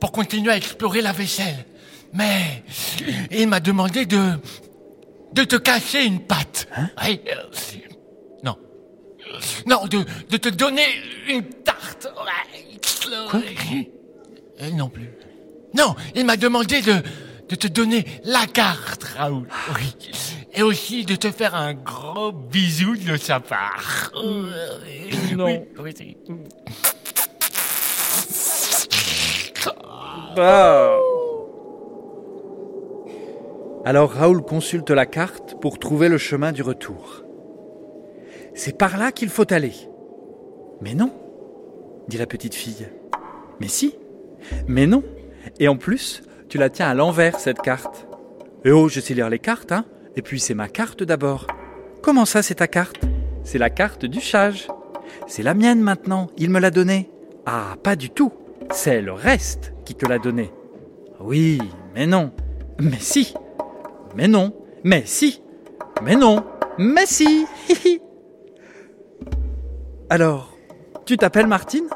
pour 0.00 0.12
continuer 0.12 0.50
à 0.52 0.56
explorer 0.56 1.02
la 1.02 1.12
vaisselle. 1.12 1.64
Mais 2.12 2.64
il 3.30 3.46
m'a 3.48 3.60
demandé 3.60 4.06
de 4.06 4.32
de 5.32 5.44
te 5.44 5.54
cacher 5.56 6.04
une 6.04 6.20
patte. 6.20 6.66
Oui, 7.04 7.20
euh, 7.28 7.44
non. 8.42 8.56
Non, 9.66 9.86
de, 9.86 10.04
de 10.28 10.36
te 10.38 10.48
donner 10.48 10.82
une 11.28 11.44
tarte. 11.44 12.08
Quoi 13.30 13.40
Euh, 14.60 14.70
Non 14.72 14.88
plus. 14.88 15.08
Non, 15.72 15.94
il 16.16 16.24
m'a 16.26 16.36
demandé 16.36 16.80
de, 16.82 16.96
de 17.48 17.54
te 17.54 17.68
donner 17.68 18.04
la 18.24 18.46
carte, 18.46 19.04
Raoul. 19.04 19.46
Oui. 19.76 19.94
Et 20.52 20.62
aussi 20.62 21.04
de 21.04 21.14
te 21.14 21.30
faire 21.30 21.54
un 21.54 21.74
gros 21.74 22.32
bisou 22.32 22.96
de 22.96 23.16
sa 23.16 23.38
part. 23.38 24.10
Non. 25.36 25.44
Oui, 25.44 25.94
oui, 25.94 26.16
Alors 33.84 34.12
Raoul 34.12 34.42
consulte 34.42 34.90
la 34.90 35.06
carte 35.06 35.60
pour 35.60 35.78
trouver 35.78 36.08
le 36.08 36.18
chemin 36.18 36.52
du 36.52 36.62
retour. 36.62 37.24
C'est 38.54 38.76
par 38.76 38.98
là 38.98 39.12
qu'il 39.12 39.28
faut 39.28 39.52
aller. 39.52 39.72
Mais 40.80 40.94
non, 40.94 41.12
dit 42.08 42.18
la 42.18 42.26
petite 42.26 42.54
fille. 42.54 42.88
Mais 43.60 43.68
si, 43.68 43.94
mais 44.68 44.86
non. 44.86 45.02
Et 45.58 45.68
en 45.68 45.76
plus, 45.76 46.22
tu 46.48 46.58
la 46.58 46.70
tiens 46.70 46.88
à 46.88 46.94
l'envers, 46.94 47.38
cette 47.38 47.62
carte. 47.62 48.06
Eh 48.64 48.72
oh, 48.72 48.88
je 48.88 49.00
sais 49.00 49.14
lire 49.14 49.30
les 49.30 49.38
cartes, 49.38 49.72
hein 49.72 49.84
Et 50.16 50.22
puis 50.22 50.40
c'est 50.40 50.54
ma 50.54 50.68
carte 50.68 51.02
d'abord. 51.02 51.46
Comment 52.02 52.24
ça, 52.24 52.42
c'est 52.42 52.56
ta 52.56 52.66
carte? 52.66 53.00
C'est 53.44 53.58
la 53.58 53.70
carte 53.70 54.04
du 54.04 54.20
chage. 54.20 54.68
C'est 55.26 55.42
la 55.42 55.54
mienne 55.54 55.80
maintenant, 55.80 56.28
il 56.36 56.50
me 56.50 56.60
l'a 56.60 56.70
donnée. 56.70 57.10
Ah, 57.46 57.76
pas 57.82 57.96
du 57.96 58.10
tout. 58.10 58.32
C'est 58.72 59.02
le 59.02 59.12
reste 59.12 59.72
qui 59.84 59.94
te 59.94 60.06
l'a 60.06 60.18
donnée. 60.18 60.52
Oui, 61.18 61.60
mais 61.94 62.06
non. 62.06 62.32
Mais 62.80 62.98
si. 62.98 63.34
Mais 64.14 64.28
non. 64.28 64.54
Mais 64.84 65.02
si. 65.04 65.42
Mais 66.02 66.16
non. 66.16 66.44
Mais 66.78 67.06
si. 67.06 67.46
Alors, 70.08 70.56
tu 71.04 71.16
t'appelles 71.16 71.46
Martine? 71.46 71.88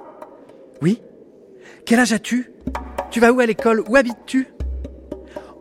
Oui. 0.83 1.01
Quel 1.87 2.01
âge 2.01 2.13
as-tu? 2.13 2.53
Tu 3.11 3.21
vas 3.21 3.33
où 3.33 3.41
à 3.41 3.47
l'école? 3.47 3.83
Où 3.89 3.97
habites-tu? 3.97 4.49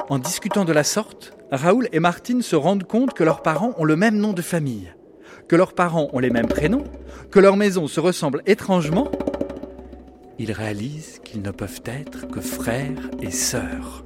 En 0.10 0.20
discutant 0.20 0.66
de 0.66 0.74
la 0.74 0.84
sorte, 0.84 1.38
Raoul 1.52 1.88
et 1.94 2.00
Martine 2.00 2.42
se 2.42 2.56
rendent 2.56 2.84
compte 2.86 3.14
que 3.14 3.24
leurs 3.24 3.42
parents 3.42 3.74
ont 3.78 3.86
le 3.86 3.96
même 3.96 4.18
nom 4.18 4.34
de 4.34 4.42
famille, 4.42 4.92
que 5.48 5.56
leurs 5.56 5.74
parents 5.74 6.10
ont 6.12 6.20
les 6.20 6.32
mêmes 6.32 6.48
prénoms, 6.48 6.84
que 7.32 7.40
leurs 7.40 7.56
maisons 7.56 7.88
se 7.88 8.00
ressemblent 8.00 8.42
étrangement. 8.46 9.10
Ils 10.46 10.52
réalisent 10.52 11.22
qu'ils 11.24 11.42
ne 11.42 11.52
peuvent 11.52 11.84
être 11.86 12.28
que 12.28 12.42
frères 12.42 13.10
et 13.22 13.32
sœurs. 13.32 14.04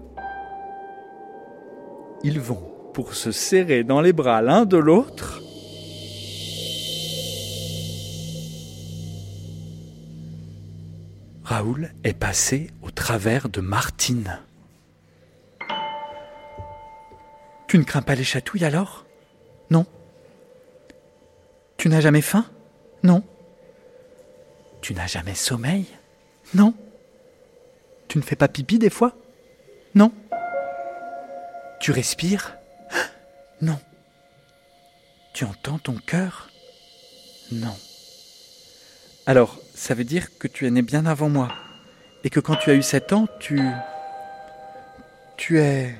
Ils 2.24 2.40
vont 2.40 2.62
pour 2.94 3.16
se 3.16 3.32
serrer 3.32 3.84
dans 3.84 4.02
les 4.02 4.14
bras 4.14 4.44
l'un 4.44 4.66
de 4.66 4.78
l'autre. 4.78 5.42
Raoul 11.44 11.92
est 12.04 12.14
passé 12.14 12.70
au 12.84 12.92
travers 12.92 13.50
de 13.50 13.60
Martine. 13.60 14.38
Tu 17.68 17.80
ne 17.80 17.84
crains 17.84 18.04
pas 18.04 18.14
les 18.14 18.24
chatouilles 18.24 18.66
alors? 18.66 19.08
Non? 19.72 19.88
Tu 21.78 21.90
n'as 21.90 22.02
jamais 22.02 22.22
faim? 22.22 22.46
Non? 23.02 23.24
Tu 24.82 24.94
n'as 24.94 25.08
jamais 25.08 25.34
sommeil? 25.34 25.88
Non. 26.54 26.74
Tu 28.08 28.18
ne 28.18 28.24
fais 28.24 28.36
pas 28.36 28.48
pipi 28.48 28.80
des 28.80 28.90
fois? 28.90 29.16
Non. 29.96 30.12
Tu 31.80 31.92
respires? 31.92 32.58
Non. 33.62 33.80
Tu 35.34 35.44
entends 35.44 35.80
ton 35.80 35.96
cœur? 35.96 36.50
Non. 37.52 37.76
Alors, 39.26 39.60
ça 39.76 39.94
veut 39.94 40.04
dire 40.04 40.38
que 40.38 40.48
tu 40.48 40.66
es 40.66 40.72
né 40.72 40.82
bien 40.82 41.06
avant 41.06 41.30
moi. 41.30 41.50
Et 42.24 42.30
que 42.30 42.40
quand 42.40 42.56
tu 42.56 42.72
as 42.72 42.76
eu 42.76 42.82
sept 42.82 43.14
ans, 43.14 43.28
tu... 43.40 43.62
Tu 45.38 45.60
es... 45.60 45.96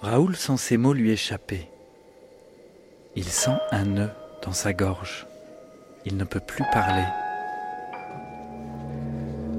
Raoul 0.00 0.36
sent 0.36 0.56
ces 0.56 0.76
mots 0.76 0.94
lui 0.94 1.10
échapper. 1.10 1.68
Il 3.14 3.28
sent 3.28 3.56
un 3.70 3.84
nœud 3.84 4.10
dans 4.42 4.52
sa 4.52 4.72
gorge. 4.72 5.26
Il 6.04 6.16
ne 6.16 6.24
peut 6.24 6.40
plus 6.40 6.64
parler. 6.72 7.04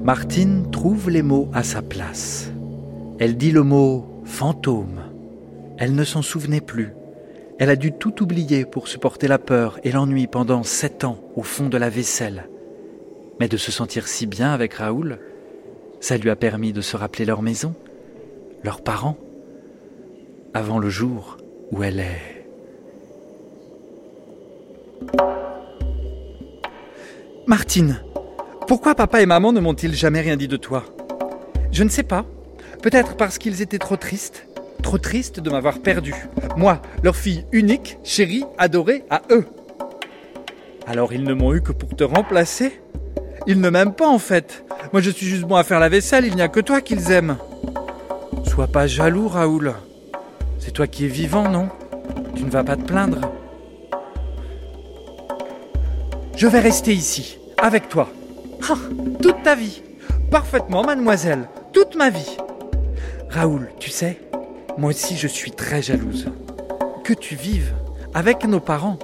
Martine 0.03 0.69
trouve 0.69 1.09
les 1.09 1.21
mots 1.21 1.49
à 1.53 1.63
sa 1.63 1.81
place. 1.81 2.51
Elle 3.19 3.37
dit 3.37 3.51
le 3.51 3.63
mot 3.63 4.21
fantôme. 4.25 4.99
Elle 5.77 5.95
ne 5.95 6.03
s'en 6.03 6.21
souvenait 6.21 6.59
plus. 6.59 6.93
Elle 7.57 7.69
a 7.69 7.77
dû 7.77 7.93
tout 7.93 8.21
oublier 8.21 8.65
pour 8.65 8.89
supporter 8.89 9.29
la 9.29 9.39
peur 9.39 9.79
et 9.83 9.93
l'ennui 9.93 10.27
pendant 10.27 10.63
sept 10.63 11.05
ans 11.05 11.19
au 11.37 11.41
fond 11.41 11.69
de 11.69 11.77
la 11.77 11.89
vaisselle. 11.89 12.49
Mais 13.39 13.47
de 13.47 13.55
se 13.55 13.71
sentir 13.71 14.09
si 14.09 14.25
bien 14.25 14.51
avec 14.51 14.73
Raoul, 14.73 15.19
ça 16.01 16.17
lui 16.17 16.29
a 16.29 16.35
permis 16.35 16.73
de 16.73 16.81
se 16.81 16.97
rappeler 16.97 17.23
leur 17.23 17.41
maison, 17.41 17.73
leurs 18.61 18.81
parents, 18.81 19.17
avant 20.53 20.79
le 20.79 20.89
jour 20.89 21.37
où 21.71 21.81
elle 21.81 22.01
est. 22.01 22.45
Martine, 27.47 28.01
pourquoi 28.67 28.95
papa 28.95 29.21
et 29.21 29.25
maman 29.25 29.51
ne 29.51 29.59
m'ont-ils 29.59 29.93
jamais 29.93 30.21
rien 30.21 30.37
dit 30.37 30.47
de 30.47 30.57
toi 30.57 30.83
Je 31.71 31.83
ne 31.83 31.89
sais 31.89 32.03
pas. 32.03 32.25
Peut-être 32.81 33.15
parce 33.15 33.37
qu'ils 33.37 33.61
étaient 33.61 33.79
trop 33.79 33.97
tristes. 33.97 34.47
Trop 34.81 34.97
tristes 34.97 35.39
de 35.39 35.49
m'avoir 35.49 35.79
perdu. 35.79 36.13
Moi, 36.57 36.81
leur 37.03 37.15
fille 37.15 37.45
unique, 37.51 37.97
chérie, 38.03 38.43
adorée 38.57 39.05
à 39.09 39.21
eux. 39.31 39.45
Alors 40.87 41.13
ils 41.13 41.23
ne 41.23 41.33
m'ont 41.33 41.53
eu 41.53 41.61
que 41.61 41.71
pour 41.71 41.95
te 41.95 42.03
remplacer 42.03 42.81
Ils 43.47 43.61
ne 43.61 43.69
m'aiment 43.69 43.93
pas 43.93 44.07
en 44.07 44.19
fait. 44.19 44.65
Moi 44.91 45.01
je 45.01 45.09
suis 45.09 45.25
juste 45.25 45.43
bon 45.43 45.55
à 45.55 45.63
faire 45.63 45.79
la 45.79 45.89
vaisselle, 45.89 46.25
il 46.25 46.35
n'y 46.35 46.41
a 46.41 46.49
que 46.49 46.59
toi 46.59 46.81
qu'ils 46.81 47.11
aiment. 47.11 47.37
Sois 48.45 48.67
pas 48.67 48.87
jaloux, 48.87 49.27
Raoul. 49.27 49.73
C'est 50.59 50.71
toi 50.71 50.87
qui 50.87 51.05
es 51.05 51.09
vivant, 51.09 51.49
non? 51.49 51.69
Tu 52.35 52.43
ne 52.43 52.49
vas 52.49 52.63
pas 52.63 52.75
te 52.75 52.83
plaindre. 52.83 53.21
Je 56.35 56.47
vais 56.47 56.59
rester 56.59 56.93
ici, 56.93 57.37
avec 57.57 57.87
toi. 57.87 58.09
Toute 59.21 59.43
ta 59.43 59.55
vie. 59.55 59.81
Parfaitement, 60.31 60.83
mademoiselle. 60.83 61.47
Toute 61.71 61.95
ma 61.95 62.09
vie. 62.09 62.37
Raoul, 63.29 63.69
tu 63.79 63.89
sais, 63.89 64.19
moi 64.77 64.91
aussi 64.91 65.17
je 65.17 65.27
suis 65.27 65.51
très 65.51 65.81
jalouse. 65.81 66.27
Que 67.03 67.13
tu 67.13 67.35
vives 67.35 67.73
avec 68.13 68.45
nos 68.45 68.59
parents. 68.59 68.99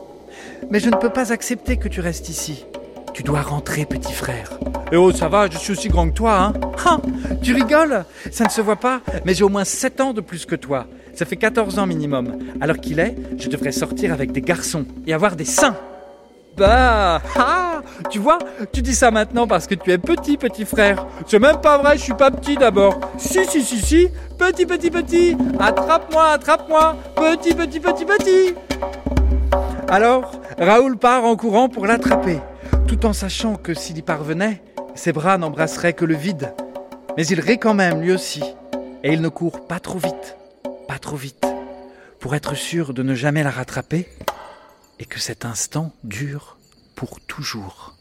Mais 0.69 0.79
je 0.79 0.89
ne 0.89 0.95
peux 0.95 1.09
pas 1.09 1.31
accepter 1.31 1.77
que 1.77 1.87
tu 1.87 1.99
restes 1.99 2.29
ici. 2.29 2.65
Tu 3.13 3.23
dois 3.23 3.41
rentrer, 3.41 3.85
petit 3.85 4.13
frère. 4.13 4.51
Eh 4.91 4.97
oh, 4.97 5.11
ça 5.11 5.27
va, 5.27 5.49
je 5.49 5.57
suis 5.57 5.73
aussi 5.73 5.89
grand 5.89 6.09
que 6.09 6.13
toi, 6.13 6.39
hein 6.39 6.53
ah, 6.85 6.99
Tu 7.41 7.53
rigoles? 7.53 8.05
Ça 8.31 8.45
ne 8.45 8.49
se 8.49 8.61
voit 8.61 8.75
pas, 8.75 9.01
mais 9.25 9.33
j'ai 9.33 9.43
au 9.43 9.49
moins 9.49 9.65
7 9.65 10.01
ans 10.01 10.13
de 10.13 10.21
plus 10.21 10.45
que 10.45 10.55
toi. 10.55 10.87
Ça 11.13 11.25
fait 11.25 11.35
14 11.35 11.79
ans 11.79 11.87
minimum. 11.87 12.37
Alors 12.61 12.77
qu'il 12.77 12.99
est, 12.99 13.15
je 13.37 13.49
devrais 13.49 13.71
sortir 13.71 14.13
avec 14.13 14.31
des 14.31 14.41
garçons 14.41 14.85
et 15.05 15.13
avoir 15.13 15.35
des 15.35 15.45
seins. 15.45 15.75
Bah, 16.59 17.21
ah, 17.37 17.81
tu 18.09 18.19
vois, 18.19 18.37
tu 18.73 18.81
dis 18.81 18.93
ça 18.93 19.11
maintenant 19.11 19.47
parce 19.47 19.65
que 19.65 19.75
tu 19.75 19.93
es 19.93 19.97
petit, 19.97 20.35
petit 20.35 20.65
frère. 20.65 21.05
C'est 21.25 21.39
même 21.39 21.61
pas 21.61 21.77
vrai, 21.77 21.97
je 21.97 22.03
suis 22.03 22.13
pas 22.13 22.31
petit 22.31 22.57
d'abord. 22.57 22.99
Si, 23.17 23.45
si, 23.45 23.63
si, 23.63 23.79
si, 23.79 24.09
petit, 24.37 24.65
petit, 24.65 24.91
petit. 24.91 25.37
Attrape-moi, 25.57 26.31
attrape-moi, 26.31 26.97
petit, 27.15 27.55
petit, 27.55 27.79
petit, 27.79 28.03
petit. 28.03 28.55
Alors, 29.87 30.33
Raoul 30.57 30.97
part 30.97 31.23
en 31.23 31.37
courant 31.37 31.69
pour 31.69 31.87
l'attraper, 31.87 32.41
tout 32.87 33.05
en 33.05 33.13
sachant 33.13 33.55
que 33.55 33.73
s'il 33.73 33.97
y 33.97 34.01
parvenait, 34.01 34.61
ses 34.95 35.13
bras 35.13 35.37
n'embrasseraient 35.37 35.93
que 35.93 36.03
le 36.03 36.15
vide. 36.15 36.53
Mais 37.15 37.25
il 37.25 37.39
rit 37.39 37.57
quand 37.57 37.73
même, 37.73 38.01
lui 38.01 38.11
aussi. 38.11 38.43
Et 39.05 39.13
il 39.13 39.21
ne 39.21 39.29
court 39.29 39.65
pas 39.65 39.79
trop 39.79 39.97
vite, 39.97 40.35
pas 40.89 40.99
trop 40.99 41.15
vite, 41.15 41.47
pour 42.19 42.35
être 42.35 42.53
sûr 42.53 42.93
de 42.93 43.01
ne 43.01 43.15
jamais 43.15 43.43
la 43.43 43.49
rattraper 43.49 44.09
et 44.99 45.05
que 45.05 45.19
cet 45.19 45.45
instant 45.45 45.95
dure 46.03 46.57
pour 46.95 47.21
toujours. 47.21 47.95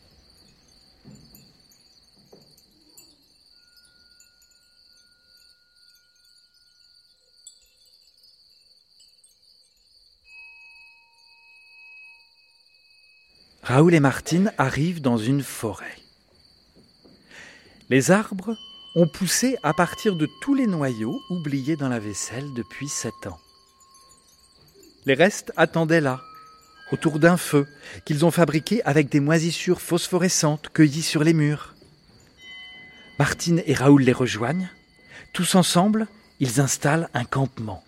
Raoul 13.62 13.92
et 13.92 14.00
Martine 14.00 14.52
arrivent 14.56 15.02
dans 15.02 15.18
une 15.18 15.42
forêt. 15.42 15.98
Les 17.90 18.10
arbres 18.10 18.56
ont 18.94 19.06
poussé 19.06 19.58
à 19.62 19.74
partir 19.74 20.16
de 20.16 20.26
tous 20.40 20.54
les 20.54 20.66
noyaux 20.66 21.20
oubliés 21.28 21.76
dans 21.76 21.90
la 21.90 21.98
vaisselle 21.98 22.52
depuis 22.54 22.88
sept 22.88 23.26
ans. 23.26 23.38
Les 25.04 25.12
restes 25.12 25.52
attendaient 25.56 26.00
là, 26.00 26.22
autour 26.92 27.18
d'un 27.18 27.36
feu 27.36 27.66
qu'ils 28.04 28.24
ont 28.24 28.30
fabriqué 28.30 28.82
avec 28.84 29.08
des 29.08 29.20
moisissures 29.20 29.80
phosphorescentes 29.80 30.68
cueillies 30.72 31.02
sur 31.02 31.24
les 31.24 31.34
murs. 31.34 31.74
Martine 33.18 33.62
et 33.66 33.74
Raoul 33.74 34.02
les 34.02 34.12
rejoignent. 34.12 34.70
Tous 35.32 35.54
ensemble, 35.54 36.06
ils 36.40 36.60
installent 36.60 37.08
un 37.14 37.24
campement. 37.24 37.82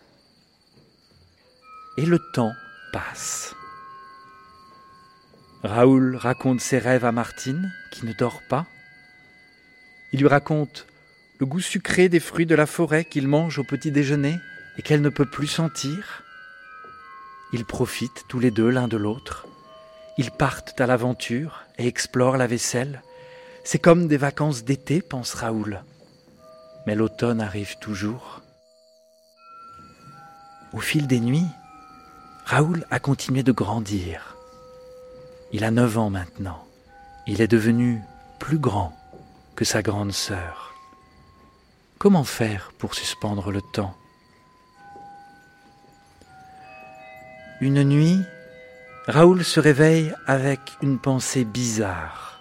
Et 1.96 2.04
le 2.04 2.18
temps 2.34 2.52
passe. 2.92 3.54
Raoul 5.62 6.16
raconte 6.16 6.60
ses 6.60 6.78
rêves 6.78 7.04
à 7.04 7.12
Martine, 7.12 7.72
qui 7.92 8.06
ne 8.06 8.12
dort 8.12 8.40
pas. 8.48 8.66
Il 10.12 10.20
lui 10.20 10.28
raconte 10.28 10.86
le 11.38 11.46
goût 11.46 11.60
sucré 11.60 12.08
des 12.08 12.20
fruits 12.20 12.46
de 12.46 12.54
la 12.54 12.66
forêt 12.66 13.04
qu'il 13.04 13.28
mange 13.28 13.58
au 13.58 13.64
petit 13.64 13.90
déjeuner 13.90 14.40
et 14.78 14.82
qu'elle 14.82 15.02
ne 15.02 15.08
peut 15.08 15.26
plus 15.26 15.46
sentir. 15.46 16.24
Ils 17.52 17.64
profitent 17.64 18.24
tous 18.28 18.38
les 18.38 18.50
deux 18.50 18.70
l'un 18.70 18.88
de 18.88 18.96
l'autre. 18.96 19.46
Ils 20.18 20.30
partent 20.30 20.80
à 20.80 20.86
l'aventure 20.86 21.62
et 21.78 21.86
explorent 21.86 22.36
la 22.36 22.46
vaisselle. 22.46 23.02
C'est 23.64 23.78
comme 23.78 24.06
des 24.06 24.16
vacances 24.16 24.64
d'été, 24.64 25.02
pense 25.02 25.34
Raoul. 25.34 25.82
Mais 26.86 26.94
l'automne 26.94 27.40
arrive 27.40 27.78
toujours. 27.78 28.40
Au 30.72 30.78
fil 30.78 31.06
des 31.06 31.20
nuits, 31.20 31.48
Raoul 32.44 32.86
a 32.90 33.00
continué 33.00 33.42
de 33.42 33.52
grandir. 33.52 34.36
Il 35.52 35.64
a 35.64 35.70
neuf 35.70 35.98
ans 35.98 36.10
maintenant. 36.10 36.64
Il 37.26 37.40
est 37.40 37.48
devenu 37.48 38.00
plus 38.38 38.58
grand 38.58 38.96
que 39.56 39.64
sa 39.64 39.82
grande 39.82 40.12
sœur. 40.12 40.74
Comment 41.98 42.24
faire 42.24 42.72
pour 42.78 42.94
suspendre 42.94 43.50
le 43.50 43.60
temps? 43.60 43.94
Une 47.62 47.84
nuit, 47.84 48.22
Raoul 49.06 49.44
se 49.44 49.60
réveille 49.60 50.14
avec 50.26 50.60
une 50.80 50.98
pensée 50.98 51.44
bizarre. 51.44 52.40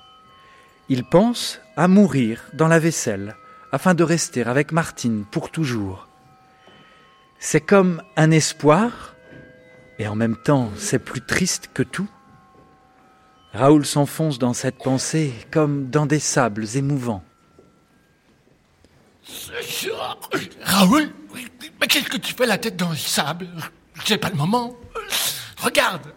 Il 0.87 1.03
pense 1.03 1.59
à 1.75 1.89
mourir 1.89 2.45
dans 2.53 2.69
la 2.69 2.79
vaisselle 2.79 3.35
afin 3.73 3.93
de 3.93 4.03
rester 4.03 4.43
avec 4.43 4.71
Martine 4.71 5.25
pour 5.29 5.51
toujours. 5.51 6.07
C'est 7.37 7.59
comme 7.59 8.01
un 8.15 8.31
espoir, 8.31 9.15
et 9.97 10.07
en 10.07 10.15
même 10.15 10.37
temps 10.37 10.71
c'est 10.77 10.99
plus 10.99 11.21
triste 11.21 11.69
que 11.73 11.83
tout. 11.83 12.09
Raoul 13.51 13.85
s'enfonce 13.85 14.39
dans 14.39 14.53
cette 14.53 14.77
pensée 14.77 15.33
comme 15.51 15.89
dans 15.89 16.05
des 16.05 16.19
sables 16.19 16.65
émouvants. 16.75 17.25
Raoul, 20.61 21.09
mais 21.81 21.87
qu'est-ce 21.87 22.09
que 22.09 22.17
tu 22.17 22.33
fais 22.33 22.45
la 22.45 22.57
tête 22.57 22.77
dans 22.77 22.91
le 22.91 22.95
sable? 22.95 23.49
C'est 24.05 24.17
pas 24.17 24.29
le 24.29 24.35
moment. 24.35 24.77
Regarde, 25.61 26.13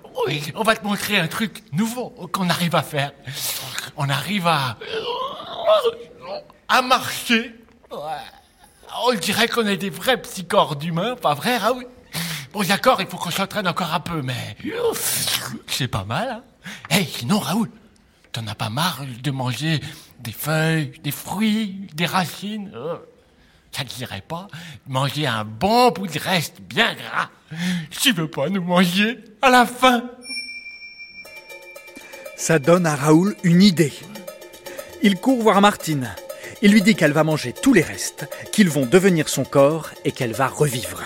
on 0.55 0.63
va 0.63 0.77
te 0.77 0.85
montrer 0.85 1.19
un 1.19 1.29
truc 1.29 1.63
nouveau 1.73 2.11
qu'on 2.33 2.49
arrive 2.49 2.75
à 2.75 2.83
faire. 2.83 3.13
On 3.97 4.09
arrive 4.09 4.47
à 4.47 4.77
à 6.69 6.81
marcher. 6.83 7.55
On 7.91 9.15
dirait 9.15 9.49
qu'on 9.49 9.67
est 9.67 9.77
des 9.77 9.91
vrais 9.91 10.21
psychores 10.23 10.77
d'humains, 10.77 11.17
pas 11.17 11.35
vrai, 11.35 11.57
Raoul 11.57 11.87
Bon, 12.53 12.63
d'accord, 12.63 13.01
il 13.01 13.07
faut 13.07 13.17
qu'on 13.17 13.31
s'entraîne 13.31 13.67
encore 13.67 13.93
un 13.95 14.01
peu, 14.01 14.21
mais 14.23 14.57
c'est 15.67 15.89
pas 15.89 16.05
mal. 16.05 16.29
Hein 16.29 16.43
hey, 16.91 17.07
sinon, 17.07 17.39
Raoul, 17.39 17.71
t'en 18.33 18.47
as 18.47 18.55
pas 18.55 18.69
marre 18.69 19.01
de 19.23 19.31
manger 19.31 19.81
des 20.21 20.33
feuilles, 20.33 20.93
des 21.03 21.11
fruits, 21.11 21.89
des 21.95 22.07
racines? 22.07 22.71
Oh, 22.77 22.99
Ça 23.71 23.85
te 23.85 23.95
dirait 23.95 24.21
pas? 24.27 24.49
Manger 24.87 25.27
un 25.27 25.45
bon 25.45 25.91
bout 25.91 26.07
de 26.07 26.19
reste 26.19 26.61
bien 26.61 26.95
gras 26.95 27.31
Tu 27.91 28.13
veux 28.13 28.29
pas 28.29 28.49
nous 28.49 28.63
manger 28.63 29.19
à 29.41 29.51
la 29.51 29.67
fin? 29.67 30.05
Ça 32.37 32.59
donne 32.59 32.87
à 32.87 32.97
Raoul 32.97 33.37
une 33.45 33.63
idée. 33.63 33.93
Il 35.03 35.17
court 35.17 35.43
voir 35.43 35.61
Martine. 35.61 36.11
Il 36.63 36.73
lui 36.73 36.83
dit 36.83 36.95
qu'elle 36.95 37.13
va 37.13 37.25
manger 37.25 37.53
tous 37.53 37.73
les 37.73 37.83
restes, 37.83 38.29
qu'ils 38.53 38.71
vont 38.71 38.87
devenir 38.87 39.29
son 39.29 39.45
corps 39.45 39.91
et 40.05 40.13
qu'elle 40.13 40.33
va 40.33 40.47
revivre. 40.47 41.03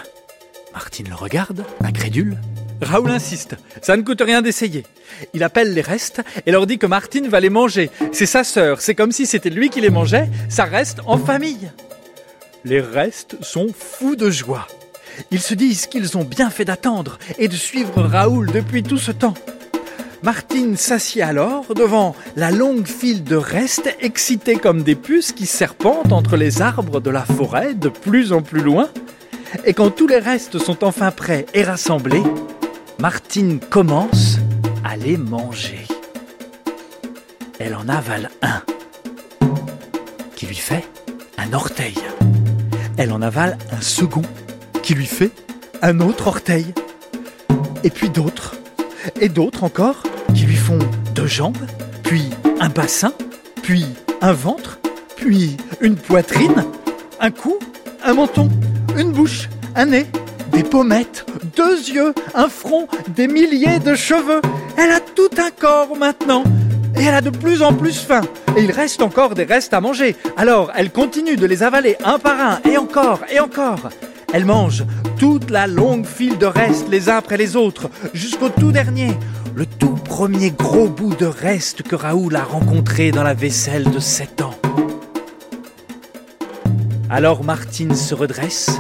Martine 0.72 1.09
le 1.09 1.14
regarde, 1.14 1.64
incrédule. 1.82 2.38
Raoul 2.82 3.11
insiste, 3.11 3.56
ça 3.80 3.96
ne 3.96 4.02
coûte 4.02 4.20
rien 4.20 4.42
d'essayer. 4.42 4.85
Il 5.32 5.42
appelle 5.42 5.72
les 5.72 5.80
restes 5.80 6.20
et 6.44 6.52
leur 6.52 6.66
dit 6.66 6.78
que 6.78 6.87
Martine 6.87 7.28
va 7.28 7.40
les 7.40 7.48
manger. 7.48 7.90
C'est 8.12 8.26
sa 8.26 8.44
sœur, 8.44 8.82
c'est 8.82 8.94
comme 8.94 9.12
si 9.12 9.24
c'était 9.24 9.48
lui 9.48 9.70
qui 9.70 9.80
les 9.80 9.88
mangeait, 9.88 10.28
ça 10.50 10.64
reste 10.64 11.00
en 11.06 11.16
famille. 11.16 11.70
Les 12.64 12.80
restes 12.80 13.37
sont 13.42 13.68
fous 13.72 14.16
de 14.16 14.30
joie. 14.30 14.66
Ils 15.31 15.40
se 15.40 15.55
disent 15.55 15.87
qu'ils 15.87 16.16
ont 16.16 16.24
bien 16.24 16.50
fait 16.50 16.64
d'attendre 16.64 17.18
et 17.38 17.48
de 17.48 17.55
suivre 17.55 18.02
Raoul 18.02 18.50
depuis 18.52 18.83
tout 18.83 18.98
ce 18.98 19.12
temps. 19.12 19.35
Martine 20.22 20.76
s'assied 20.76 21.22
alors 21.22 21.74
devant 21.74 22.16
la 22.35 22.50
longue 22.50 22.87
file 22.87 23.22
de 23.22 23.37
restes 23.37 23.94
excités 24.00 24.57
comme 24.57 24.83
des 24.83 24.94
puces 24.94 25.33
qui 25.33 25.46
serpentent 25.46 26.12
entre 26.12 26.37
les 26.37 26.62
arbres 26.62 27.00
de 27.00 27.11
la 27.11 27.24
forêt 27.24 27.74
de 27.74 27.88
plus 27.88 28.33
en 28.33 28.42
plus 28.42 28.62
loin. 28.62 28.88
Et 29.64 29.74
quand 29.74 29.90
tous 29.90 30.07
les 30.07 30.18
restes 30.18 30.59
sont 30.59 30.83
enfin 30.85 31.11
prêts 31.11 31.46
et 31.55 31.62
rassemblés, 31.62 32.22
Martine 32.98 33.61
commence 33.61 34.38
à 34.85 34.96
les 34.96 35.16
manger. 35.16 35.87
Elle 37.59 37.74
en 37.74 37.88
avale 37.88 38.31
un, 38.42 38.62
qui 40.35 40.46
lui 40.46 40.57
fait 40.57 40.85
un 41.38 41.52
orteil. 41.52 41.94
Elle 42.96 43.12
en 43.12 43.22
avale 43.22 43.59
un 43.72 43.81
second, 43.81 44.22
qui 44.87 44.94
lui 44.94 45.07
fait 45.07 45.33
un 45.83 45.99
autre 45.99 46.29
orteil. 46.29 46.72
Et 47.83 47.90
puis 47.90 48.09
d'autres, 48.09 48.55
et 49.20 49.29
d'autres 49.29 49.64
encore, 49.64 50.05
qui 50.33 50.44
lui 50.44 50.55
font 50.55 50.79
deux 51.12 51.27
jambes, 51.27 51.59
puis 52.05 52.31
un 52.61 52.68
bassin, 52.68 53.12
puis 53.64 53.85
un 54.20 54.33
ventre, 54.33 54.79
puis 55.16 55.57
une 55.81 55.96
poitrine, 55.96 56.64
un 57.18 57.33
cou, 57.33 57.59
un 58.05 58.14
menton, 58.14 58.49
une 58.96 59.11
bouche, 59.11 59.49
un 59.75 59.87
nez, 59.87 60.07
des 60.53 60.62
pommettes, 60.62 61.27
deux 61.57 61.90
yeux, 61.90 62.14
un 62.37 62.49
front, 62.49 62.87
des 63.09 63.27
milliers 63.27 63.81
de 63.81 63.96
cheveux. 63.96 64.40
Elle 64.79 64.92
a 64.92 65.01
tout 65.01 65.31
un 65.37 65.51
corps 65.51 65.96
maintenant. 65.96 66.44
Et 66.96 67.03
elle 67.03 67.14
a 67.14 67.20
de 67.20 67.31
plus 67.31 67.61
en 67.61 67.75
plus 67.75 67.99
faim. 67.99 68.22
Et 68.57 68.62
il 68.62 68.70
reste 68.70 69.03
encore 69.03 69.35
des 69.35 69.44
restes 69.44 69.75
à 69.75 69.81
manger. 69.81 70.14
Alors 70.37 70.70
elle 70.77 70.92
continue 70.92 71.35
de 71.35 71.44
les 71.44 71.64
avaler 71.64 71.96
un 72.05 72.20
par 72.20 72.40
un, 72.40 72.61
et 72.70 72.77
encore, 72.77 73.20
et 73.29 73.40
encore. 73.40 73.90
Elle 74.32 74.44
mange 74.44 74.84
toute 75.18 75.50
la 75.50 75.66
longue 75.66 76.04
file 76.04 76.38
de 76.38 76.46
restes 76.46 76.88
les 76.90 77.08
uns 77.08 77.16
après 77.16 77.36
les 77.36 77.56
autres, 77.56 77.88
jusqu'au 78.12 78.48
tout 78.48 78.72
dernier, 78.72 79.16
le 79.54 79.66
tout 79.66 79.94
premier 79.94 80.50
gros 80.50 80.88
bout 80.88 81.14
de 81.14 81.26
reste 81.26 81.82
que 81.82 81.96
Raoul 81.96 82.36
a 82.36 82.44
rencontré 82.44 83.10
dans 83.10 83.22
la 83.22 83.34
vaisselle 83.34 83.90
de 83.90 83.98
7 83.98 84.42
ans. 84.42 84.54
Alors 87.08 87.44
Martine 87.44 87.94
se 87.94 88.14
redresse, 88.14 88.78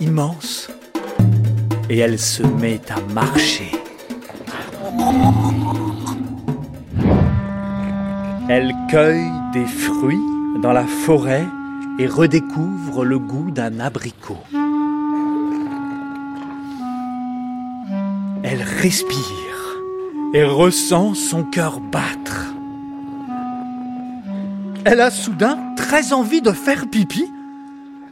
immense, 0.00 0.68
et 1.88 1.98
elle 1.98 2.18
se 2.18 2.42
met 2.42 2.80
à 2.90 3.00
marcher. 3.12 3.70
Elle 8.48 8.72
cueille 8.88 9.32
des 9.52 9.64
fruits 9.64 10.16
dans 10.62 10.72
la 10.72 10.86
forêt 10.86 11.46
et 11.98 12.06
redécouvre 12.06 13.04
le 13.04 13.18
goût 13.18 13.50
d'un 13.50 13.80
abricot. 13.80 14.38
Elle 18.56 18.62
respire 18.62 19.82
et 20.32 20.42
ressent 20.42 21.12
son 21.12 21.44
cœur 21.44 21.78
battre. 21.78 22.54
Elle 24.86 25.02
a 25.02 25.10
soudain 25.10 25.58
très 25.76 26.14
envie 26.14 26.40
de 26.40 26.52
faire 26.52 26.86
pipi 26.88 27.30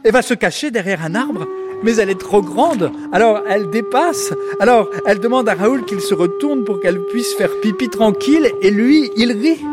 et 0.03 0.11
va 0.11 0.21
se 0.21 0.35
cacher 0.35 0.69
derrière 0.69 1.03
un 1.03 1.15
arbre 1.15 1.47
mais 1.83 1.95
elle 1.95 2.11
est 2.11 2.19
trop 2.19 2.43
grande. 2.43 2.91
Alors 3.11 3.41
elle 3.49 3.71
dépasse. 3.71 4.33
Alors 4.59 4.87
elle 5.07 5.19
demande 5.19 5.49
à 5.49 5.55
Raoul 5.55 5.83
qu'il 5.85 5.99
se 5.99 6.13
retourne 6.13 6.63
pour 6.63 6.79
qu'elle 6.79 6.99
puisse 7.05 7.33
faire 7.33 7.49
pipi 7.63 7.89
tranquille 7.89 8.51
et 8.61 8.69
lui, 8.69 9.09
il 9.17 9.31
rit. 9.31 9.65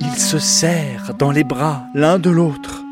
Ils 0.00 0.20
se 0.20 0.38
serrent 0.38 1.14
dans 1.18 1.32
les 1.32 1.44
bras 1.44 1.82
l'un 1.94 2.20
de 2.20 2.30
l'autre. 2.30 2.84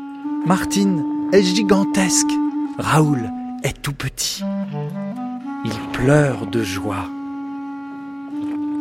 Martine 0.45 1.01
est 1.31 1.43
gigantesque. 1.43 2.31
Raoul 2.77 3.31
est 3.63 3.81
tout 3.81 3.93
petit. 3.93 4.43
Il 5.69 5.91
pleure 5.91 6.47
de 6.47 6.63
joie. 6.63 7.05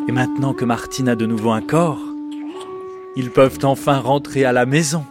Et 0.09 0.13
maintenant 0.13 0.55
que 0.55 0.65
Martine 0.65 1.11
a 1.11 1.17
de 1.17 1.27
nouveau 1.27 1.51
un 1.51 1.61
corps, 1.61 2.01
ils 3.15 3.31
peuvent 3.31 3.59
enfin 3.63 3.99
rentrer 3.99 4.47
à 4.47 4.53
la 4.53 4.65
maison. 4.65 5.05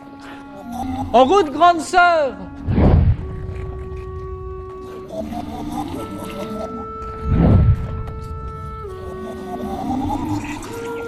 En 1.13 1.25
route, 1.25 1.51
grande 1.51 1.79
sœur 1.79 2.35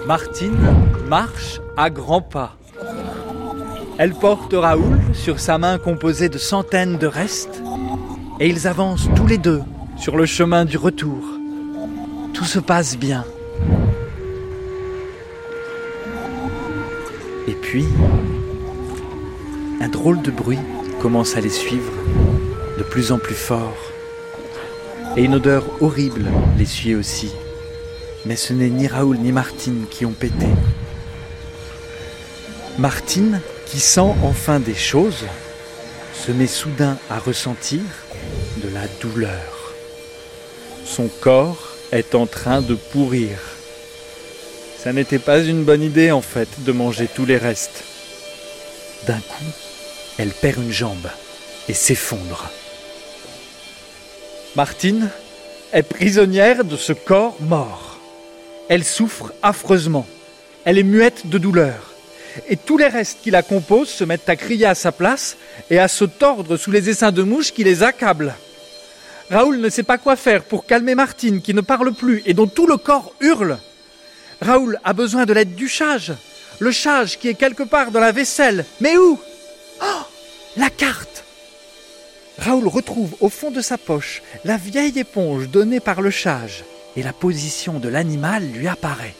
Martine 0.06 0.56
marche 1.08 1.60
à 1.76 1.90
grands 1.90 2.22
pas. 2.22 2.56
Elle 3.98 4.14
porte 4.14 4.52
Raoul 4.52 5.00
sur 5.14 5.40
sa 5.40 5.58
main 5.58 5.78
composée 5.78 6.28
de 6.28 6.38
centaines 6.38 6.96
de 6.96 7.08
restes 7.08 7.60
et 8.38 8.48
ils 8.48 8.68
avancent 8.68 9.08
tous 9.16 9.26
les 9.26 9.38
deux 9.38 9.62
sur 10.00 10.16
le 10.16 10.24
chemin 10.24 10.64
du 10.64 10.78
retour. 10.78 11.22
Tout 12.32 12.46
se 12.46 12.58
passe 12.58 12.96
bien. 12.96 13.26
Et 17.46 17.52
puis, 17.52 17.84
un 19.82 19.88
drôle 19.88 20.22
de 20.22 20.30
bruit 20.30 20.58
commence 21.02 21.36
à 21.36 21.42
les 21.42 21.50
suivre, 21.50 21.92
de 22.78 22.82
plus 22.82 23.12
en 23.12 23.18
plus 23.18 23.34
fort. 23.34 23.76
Et 25.18 25.24
une 25.24 25.34
odeur 25.34 25.64
horrible 25.82 26.30
les 26.56 26.64
suit 26.64 26.94
aussi. 26.94 27.32
Mais 28.24 28.36
ce 28.36 28.54
n'est 28.54 28.70
ni 28.70 28.86
Raoul 28.86 29.18
ni 29.18 29.32
Martine 29.32 29.84
qui 29.90 30.06
ont 30.06 30.12
pété. 30.12 30.46
Martine, 32.78 33.42
qui 33.66 33.80
sent 33.80 34.14
enfin 34.22 34.60
des 34.60 34.74
choses, 34.74 35.26
se 36.14 36.32
met 36.32 36.46
soudain 36.46 36.96
à 37.10 37.18
ressentir 37.18 37.80
de 38.62 38.68
la 38.70 38.86
douleur. 39.02 39.59
Son 40.90 41.06
corps 41.06 41.76
est 41.92 42.16
en 42.16 42.26
train 42.26 42.62
de 42.62 42.74
pourrir. 42.74 43.38
Ça 44.76 44.92
n'était 44.92 45.20
pas 45.20 45.38
une 45.38 45.62
bonne 45.62 45.82
idée 45.82 46.10
en 46.10 46.20
fait 46.20 46.48
de 46.64 46.72
manger 46.72 47.06
tous 47.06 47.24
les 47.24 47.36
restes. 47.36 47.84
D'un 49.06 49.20
coup, 49.20 49.52
elle 50.18 50.30
perd 50.30 50.58
une 50.58 50.72
jambe 50.72 51.08
et 51.68 51.74
s'effondre. 51.74 52.50
Martine 54.56 55.10
est 55.72 55.84
prisonnière 55.84 56.64
de 56.64 56.76
ce 56.76 56.92
corps 56.92 57.36
mort. 57.40 58.00
Elle 58.68 58.82
souffre 58.82 59.32
affreusement. 59.42 60.06
elle 60.64 60.78
est 60.78 60.82
muette 60.82 61.28
de 61.28 61.38
douleur. 61.38 61.94
Et 62.48 62.56
tous 62.56 62.78
les 62.78 62.88
restes 62.88 63.18
qui 63.22 63.30
la 63.30 63.42
composent 63.42 63.90
se 63.90 64.02
mettent 64.02 64.28
à 64.28 64.34
crier 64.34 64.66
à 64.66 64.74
sa 64.74 64.90
place 64.90 65.36
et 65.70 65.78
à 65.78 65.86
se 65.86 66.04
tordre 66.04 66.56
sous 66.56 66.72
les 66.72 66.88
essaims 66.88 67.12
de 67.12 67.22
mouches 67.22 67.52
qui 67.52 67.62
les 67.62 67.84
accablent. 67.84 68.34
Raoul 69.30 69.58
ne 69.58 69.68
sait 69.68 69.84
pas 69.84 69.96
quoi 69.98 70.16
faire 70.16 70.42
pour 70.42 70.66
calmer 70.66 70.96
Martine 70.96 71.40
qui 71.40 71.54
ne 71.54 71.60
parle 71.60 71.92
plus 71.92 72.22
et 72.26 72.34
dont 72.34 72.48
tout 72.48 72.66
le 72.66 72.76
corps 72.76 73.14
hurle. 73.20 73.58
Raoul 74.42 74.80
a 74.82 74.92
besoin 74.92 75.24
de 75.24 75.32
l'aide 75.32 75.54
du 75.54 75.68
chage. 75.68 76.12
Le 76.58 76.72
chage 76.72 77.18
qui 77.18 77.28
est 77.28 77.34
quelque 77.34 77.62
part 77.62 77.92
dans 77.92 78.00
la 78.00 78.10
vaisselle. 78.10 78.64
Mais 78.80 78.96
où? 78.96 79.20
Oh 79.82 80.02
La 80.56 80.68
carte 80.68 81.24
Raoul 82.38 82.66
retrouve 82.66 83.14
au 83.20 83.28
fond 83.28 83.50
de 83.52 83.60
sa 83.60 83.78
poche 83.78 84.22
la 84.44 84.56
vieille 84.56 84.98
éponge 84.98 85.48
donnée 85.48 85.80
par 85.80 86.00
le 86.00 86.10
chage 86.10 86.64
et 86.96 87.02
la 87.02 87.12
position 87.12 87.78
de 87.78 87.88
l'animal 87.88 88.44
lui 88.50 88.66
apparaît. 88.66 89.14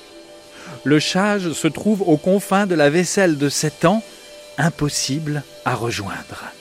Le 0.85 0.99
chage 0.99 1.53
se 1.53 1.69
trouve 1.69 2.03
aux 2.03 2.17
confins 2.17 2.67
de 2.67 2.75
la 2.75 2.91
vaisselle 2.91 3.39
de 3.39 3.49
sept 3.49 3.85
ans, 3.85 4.03
impossible 4.59 5.43
à 5.65 5.75
rejoindre. 5.75 6.53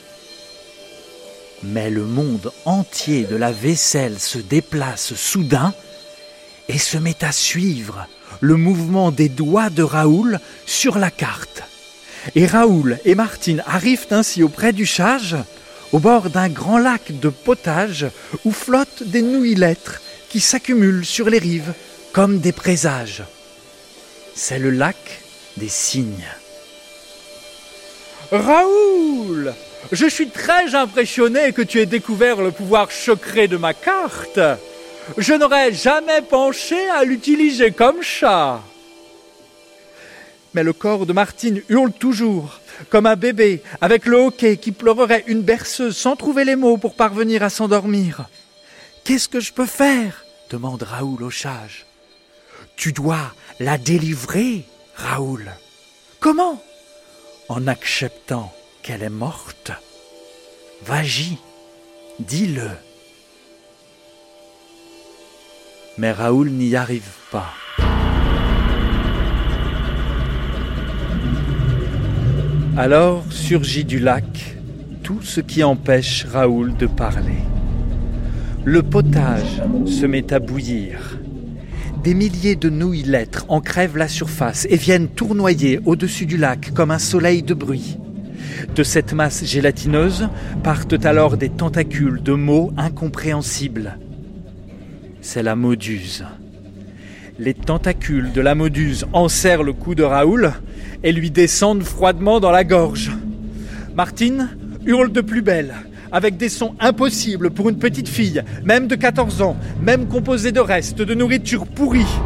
Mais 1.62 1.90
le 1.90 2.04
monde 2.04 2.52
entier 2.64 3.24
de 3.24 3.36
la 3.36 3.52
vaisselle 3.52 4.18
se 4.18 4.38
déplace 4.38 5.14
soudain 5.14 5.74
et 6.68 6.78
se 6.78 6.96
met 6.96 7.22
à 7.24 7.32
suivre 7.32 8.06
le 8.40 8.56
mouvement 8.56 9.10
des 9.10 9.28
doigts 9.28 9.70
de 9.70 9.82
Raoul 9.82 10.40
sur 10.66 10.98
la 10.98 11.10
carte. 11.10 11.62
Et 12.34 12.46
Raoul 12.46 12.98
et 13.04 13.14
Martine 13.14 13.62
arrivent 13.66 14.06
ainsi 14.10 14.42
auprès 14.42 14.72
du 14.72 14.86
chage, 14.86 15.36
au 15.92 15.98
bord 15.98 16.30
d'un 16.30 16.48
grand 16.48 16.78
lac 16.78 17.18
de 17.18 17.28
potage 17.28 18.06
où 18.44 18.52
flottent 18.52 19.02
des 19.02 19.22
nouilles 19.22 19.54
lettres 19.54 20.00
qui 20.28 20.40
s'accumulent 20.40 21.04
sur 21.04 21.28
les 21.28 21.38
rives 21.38 21.74
comme 22.12 22.38
des 22.38 22.52
présages. 22.52 23.24
C'est 24.34 24.58
le 24.58 24.70
lac 24.70 25.20
des 25.56 25.68
cygnes. 25.68 26.28
Raoul 28.30 29.52
Je 29.92 30.06
suis 30.06 30.28
très 30.28 30.74
impressionné 30.74 31.52
que 31.52 31.62
tu 31.62 31.80
aies 31.80 31.86
découvert 31.86 32.40
le 32.40 32.52
pouvoir 32.52 32.92
secret 32.92 33.48
de 33.48 33.56
ma 33.56 33.74
carte. 33.74 34.38
Je 35.18 35.34
n'aurais 35.34 35.72
jamais 35.72 36.22
penché 36.22 36.88
à 36.90 37.04
l'utiliser 37.04 37.72
comme 37.72 38.02
chat. 38.02 38.60
Mais 40.54 40.62
le 40.62 40.72
corps 40.72 41.06
de 41.06 41.12
Martine 41.12 41.62
hurle 41.68 41.92
toujours, 41.92 42.60
comme 42.88 43.06
un 43.06 43.16
bébé 43.16 43.62
avec 43.80 44.06
le 44.06 44.16
hoquet 44.16 44.56
qui 44.56 44.72
pleurerait 44.72 45.24
une 45.26 45.42
berceuse 45.42 45.96
sans 45.96 46.16
trouver 46.16 46.44
les 46.44 46.56
mots 46.56 46.76
pour 46.76 46.94
parvenir 46.94 47.42
à 47.42 47.50
s'endormir. 47.50 48.28
Qu'est-ce 49.04 49.28
que 49.28 49.40
je 49.40 49.52
peux 49.52 49.66
faire? 49.66 50.24
demande 50.50 50.82
Raoul 50.82 51.22
au 51.22 51.30
chage. 51.30 51.86
Tu 52.76 52.92
dois 52.92 53.34
la 53.60 53.78
délivrer, 53.78 54.64
Raoul. 54.94 55.50
Comment? 56.18 56.62
En 57.48 57.66
acceptant 57.66 58.52
qu'elle 58.82 59.02
est 59.02 59.08
morte. 59.08 59.72
Vas-y, 60.84 61.38
dis-le. 62.18 62.70
Mais 65.98 66.12
Raoul 66.12 66.50
n'y 66.50 66.76
arrive 66.76 67.12
pas. 67.30 67.52
Alors 72.76 73.24
surgit 73.30 73.84
du 73.84 73.98
lac 73.98 74.56
tout 75.02 75.20
ce 75.22 75.40
qui 75.40 75.62
empêche 75.62 76.24
Raoul 76.24 76.76
de 76.76 76.86
parler. 76.86 77.42
Le 78.64 78.82
potage 78.82 79.60
se 79.84 80.06
met 80.06 80.32
à 80.32 80.38
bouillir. 80.38 81.18
Des 82.02 82.14
milliers 82.14 82.56
de 82.56 82.70
nouilles 82.70 83.02
lettres 83.02 83.44
en 83.48 83.60
crèvent 83.60 83.98
la 83.98 84.08
surface 84.08 84.66
et 84.70 84.76
viennent 84.76 85.08
tournoyer 85.08 85.80
au-dessus 85.84 86.24
du 86.24 86.38
lac 86.38 86.72
comme 86.72 86.90
un 86.90 86.98
soleil 86.98 87.42
de 87.42 87.52
bruit. 87.52 87.98
De 88.74 88.82
cette 88.82 89.12
masse 89.12 89.44
gélatineuse 89.44 90.28
partent 90.62 91.04
alors 91.04 91.36
des 91.36 91.48
tentacules 91.48 92.22
de 92.22 92.32
mots 92.32 92.72
incompréhensibles. 92.76 93.98
C'est 95.20 95.42
la 95.42 95.56
moduse. 95.56 96.24
Les 97.38 97.54
tentacules 97.54 98.32
de 98.32 98.40
la 98.40 98.54
moduse 98.54 99.06
enserrent 99.12 99.62
le 99.62 99.72
cou 99.72 99.94
de 99.94 100.02
Raoul 100.02 100.52
et 101.02 101.12
lui 101.12 101.30
descendent 101.30 101.82
froidement 101.82 102.40
dans 102.40 102.50
la 102.50 102.64
gorge. 102.64 103.10
Martine 103.94 104.48
hurle 104.86 105.12
de 105.12 105.20
plus 105.20 105.42
belle 105.42 105.74
avec 106.12 106.36
des 106.36 106.48
sons 106.48 106.74
impossibles 106.80 107.50
pour 107.50 107.68
une 107.68 107.78
petite 107.78 108.08
fille, 108.08 108.42
même 108.64 108.88
de 108.88 108.96
14 108.96 109.42
ans, 109.42 109.56
même 109.80 110.06
composée 110.06 110.52
de 110.52 110.60
restes 110.60 111.02
de 111.02 111.14
nourriture 111.14 111.66
pourrie. 111.66 112.18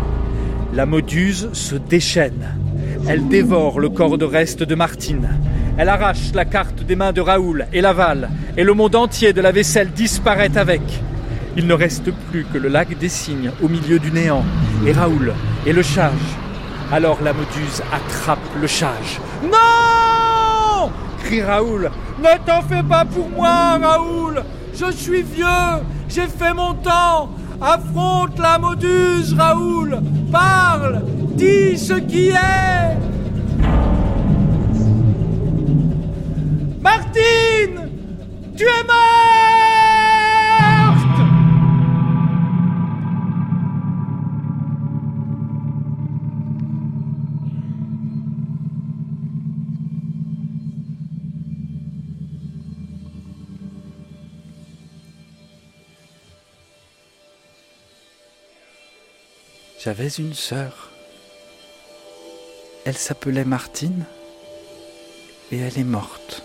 La 0.75 0.87
moduse 0.87 1.51
se 1.53 1.77
déchaîne. 1.77 2.57
Elle 3.09 3.29
dévore 3.29 3.81
le 3.81 3.91
corps 3.91 4.19
de 4.19 4.25
reste 4.25 4.63
de 4.63 4.75
Martine. 4.75 5.29
Elle 5.77 5.89
arrache 5.89 6.33
la 6.35 6.45
carte 6.45 6.85
des 6.85 6.95
mains 6.95 7.13
de 7.13 7.21
Raoul 7.21 7.67
et 7.73 7.81
l'avale, 7.81 8.31
et 8.57 8.63
le 8.63 8.75
monde 8.75 8.95
entier 8.95 9.33
de 9.33 9.41
la 9.41 9.51
vaisselle 9.51 9.91
disparaît 9.91 10.57
avec. 10.57 10.83
Il 11.57 11.67
ne 11.67 11.75
reste 11.75 12.13
plus 12.31 12.45
que 12.45 12.59
le 12.59 12.69
lac 12.69 12.97
des 12.99 13.09
cygnes 13.09 13.51
au 13.63 13.69
milieu 13.69 13.99
du 13.99 14.13
néant, 14.13 14.45
et 14.87 14.93
Raoul 14.93 15.35
et 15.67 15.73
le 15.73 15.83
chage. 15.83 16.13
Alors 16.93 17.19
la 17.23 17.33
moduse 17.33 17.83
attrape 17.93 18.39
le 18.61 18.67
chage. 18.67 19.21
Non! 19.43 20.91
crie 21.25 21.43
Raoul. 21.43 21.91
Ne 22.19 22.47
t'en 22.47 22.63
fais 22.63 22.83
pas 22.83 23.05
pour 23.05 23.29
moi, 23.31 23.79
Raoul. 23.83 24.43
Je 24.75 24.93
suis 24.93 25.23
vieux, 25.23 25.47
j'ai 26.09 26.27
fait 26.27 26.53
mon 26.55 26.75
temps. 26.75 27.31
Affronte 27.61 28.39
la 28.39 28.59
moduse, 28.59 29.35
Raoul. 29.37 29.99
Parle. 30.31 31.03
Dis 31.35 31.79
ce 31.79 31.95
qui 31.95 32.29
est 32.29 32.97
Martine 36.85 37.91
Tu 38.55 38.65
es 38.65 38.85
mort 38.85 39.25
J'avais 59.83 60.09
une 60.09 60.35
sœur. 60.35 60.91
Elle 62.85 62.97
s'appelait 62.97 63.45
Martine 63.45 64.05
et 65.51 65.59
elle 65.59 65.79
est 65.79 65.85
morte. 65.85 66.44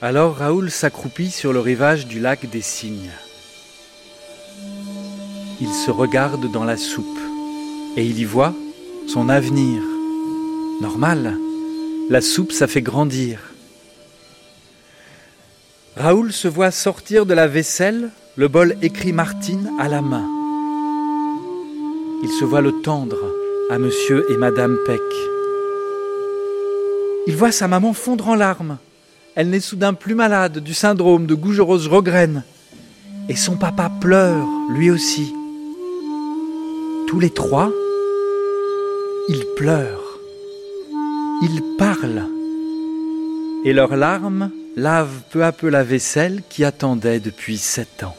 Alors 0.00 0.36
Raoul 0.36 0.70
s'accroupit 0.70 1.30
sur 1.30 1.52
le 1.52 1.58
rivage 1.58 2.06
du 2.06 2.20
lac 2.20 2.48
des 2.48 2.60
cygnes. 2.60 3.10
Il 5.60 5.70
se 5.70 5.90
regarde 5.90 6.52
dans 6.52 6.62
la 6.62 6.76
soupe 6.76 7.18
et 7.96 8.04
il 8.04 8.16
y 8.20 8.24
voit 8.24 8.54
son 9.08 9.28
avenir. 9.28 9.82
Normal, 10.80 11.36
la 12.08 12.20
soupe, 12.20 12.52
ça 12.52 12.68
fait 12.68 12.80
grandir. 12.80 13.40
Raoul 15.96 16.32
se 16.32 16.46
voit 16.46 16.70
sortir 16.70 17.26
de 17.26 17.34
la 17.34 17.48
vaisselle, 17.48 18.10
le 18.36 18.46
bol 18.46 18.76
écrit 18.82 19.12
Martine 19.12 19.68
à 19.80 19.88
la 19.88 20.00
main. 20.00 20.28
Il 22.22 22.30
se 22.30 22.44
voit 22.44 22.60
le 22.60 22.82
tendre 22.82 23.18
à 23.68 23.78
monsieur 23.78 24.24
et 24.30 24.36
madame 24.36 24.78
Peck. 24.86 25.00
Il 27.26 27.34
voit 27.34 27.50
sa 27.50 27.66
maman 27.66 27.92
fondre 27.92 28.28
en 28.28 28.36
larmes. 28.36 28.78
Elle 29.38 29.50
n'est 29.50 29.60
soudain 29.60 29.94
plus 29.94 30.16
malade 30.16 30.58
du 30.58 30.74
syndrome 30.74 31.26
de 31.26 31.36
gougerose 31.36 31.86
rograine. 31.86 32.42
Et 33.28 33.36
son 33.36 33.56
papa 33.56 33.88
pleure, 33.88 34.48
lui 34.68 34.90
aussi. 34.90 35.32
Tous 37.06 37.20
les 37.20 37.30
trois, 37.30 37.70
ils 39.28 39.44
pleurent, 39.56 40.18
ils 41.42 41.62
parlent, 41.78 42.26
et 43.64 43.72
leurs 43.72 43.94
larmes 43.94 44.50
lavent 44.74 45.22
peu 45.30 45.44
à 45.44 45.52
peu 45.52 45.68
la 45.68 45.84
vaisselle 45.84 46.42
qui 46.48 46.64
attendait 46.64 47.20
depuis 47.20 47.58
sept 47.58 48.02
ans. 48.02 48.16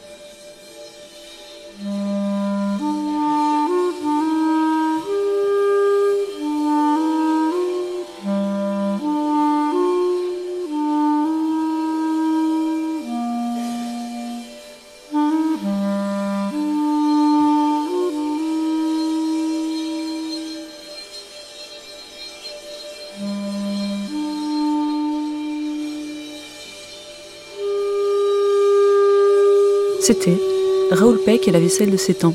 C'était 30.12 30.42
Raoul 30.90 31.20
Peck 31.24 31.48
et 31.48 31.52
la 31.52 31.60
vaisselle 31.60 31.92
de 31.92 31.96
ses 31.96 32.16
temps, 32.16 32.34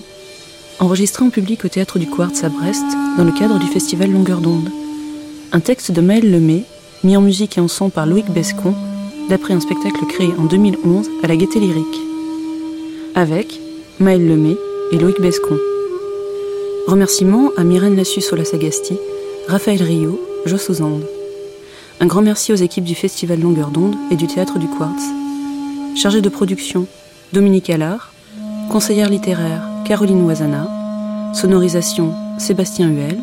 enregistré 0.78 1.24
en 1.24 1.30
public 1.30 1.64
au 1.64 1.68
Théâtre 1.68 1.98
du 1.98 2.06
Quartz 2.06 2.44
à 2.44 2.48
Brest 2.48 2.84
dans 3.18 3.24
le 3.24 3.32
cadre 3.32 3.58
du 3.58 3.66
festival 3.66 4.12
Longueur 4.12 4.40
d'onde. 4.40 4.70
Un 5.50 5.58
texte 5.58 5.90
de 5.90 6.00
Maël 6.00 6.30
Lemay, 6.30 6.62
mis 7.02 7.16
en 7.16 7.20
musique 7.20 7.58
et 7.58 7.60
en 7.60 7.66
son 7.66 7.90
par 7.90 8.06
Loïc 8.06 8.30
Bescon, 8.30 8.76
d'après 9.28 9.54
un 9.54 9.60
spectacle 9.60 10.06
créé 10.06 10.28
en 10.38 10.44
2011 10.44 11.10
à 11.24 11.26
la 11.26 11.34
Gaîté 11.34 11.58
Lyrique. 11.58 12.00
Avec 13.16 13.58
Maël 13.98 14.24
Lemay 14.24 14.56
et 14.92 14.98
Loïc 14.98 15.20
Bescon. 15.20 15.58
Remerciements 16.86 17.50
à 17.56 17.64
Myrène 17.64 17.96
Lassus 17.96 18.20
Sagasti, 18.20 18.96
Raphaël 19.48 19.82
Rio, 19.82 20.20
Joss 20.46 20.70
Ozande. 20.70 21.04
Un 21.98 22.06
grand 22.06 22.22
merci 22.22 22.52
aux 22.52 22.56
équipes 22.56 22.84
du 22.84 22.94
Festival 22.94 23.40
Longueur 23.40 23.70
d'onde 23.70 23.96
et 24.12 24.16
du 24.16 24.28
Théâtre 24.28 24.60
du 24.60 24.68
Quartz. 24.68 25.02
Chargé 25.96 26.20
de 26.20 26.28
production, 26.28 26.86
Dominique 27.34 27.68
Allard. 27.68 28.12
Conseillère 28.70 29.10
littéraire, 29.10 29.60
Caroline 29.84 30.22
Oisana. 30.22 30.68
Sonorisation, 31.34 32.14
Sébastien 32.38 32.88
Huel. 32.88 33.20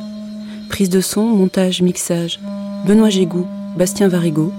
Prise 0.67 0.89
de 0.89 0.99
son, 0.99 1.23
montage, 1.23 1.81
mixage, 1.81 2.41
Benoît 2.85 3.09
Gégou, 3.09 3.47
Bastien 3.77 4.09
Varigo. 4.09 4.51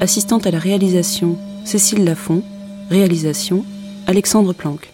Assistante 0.00 0.46
à 0.46 0.50
la 0.50 0.58
réalisation, 0.58 1.38
Cécile 1.64 2.04
Lafont. 2.04 2.42
Réalisation, 2.90 3.64
Alexandre 4.06 4.52
Planck. 4.52 4.90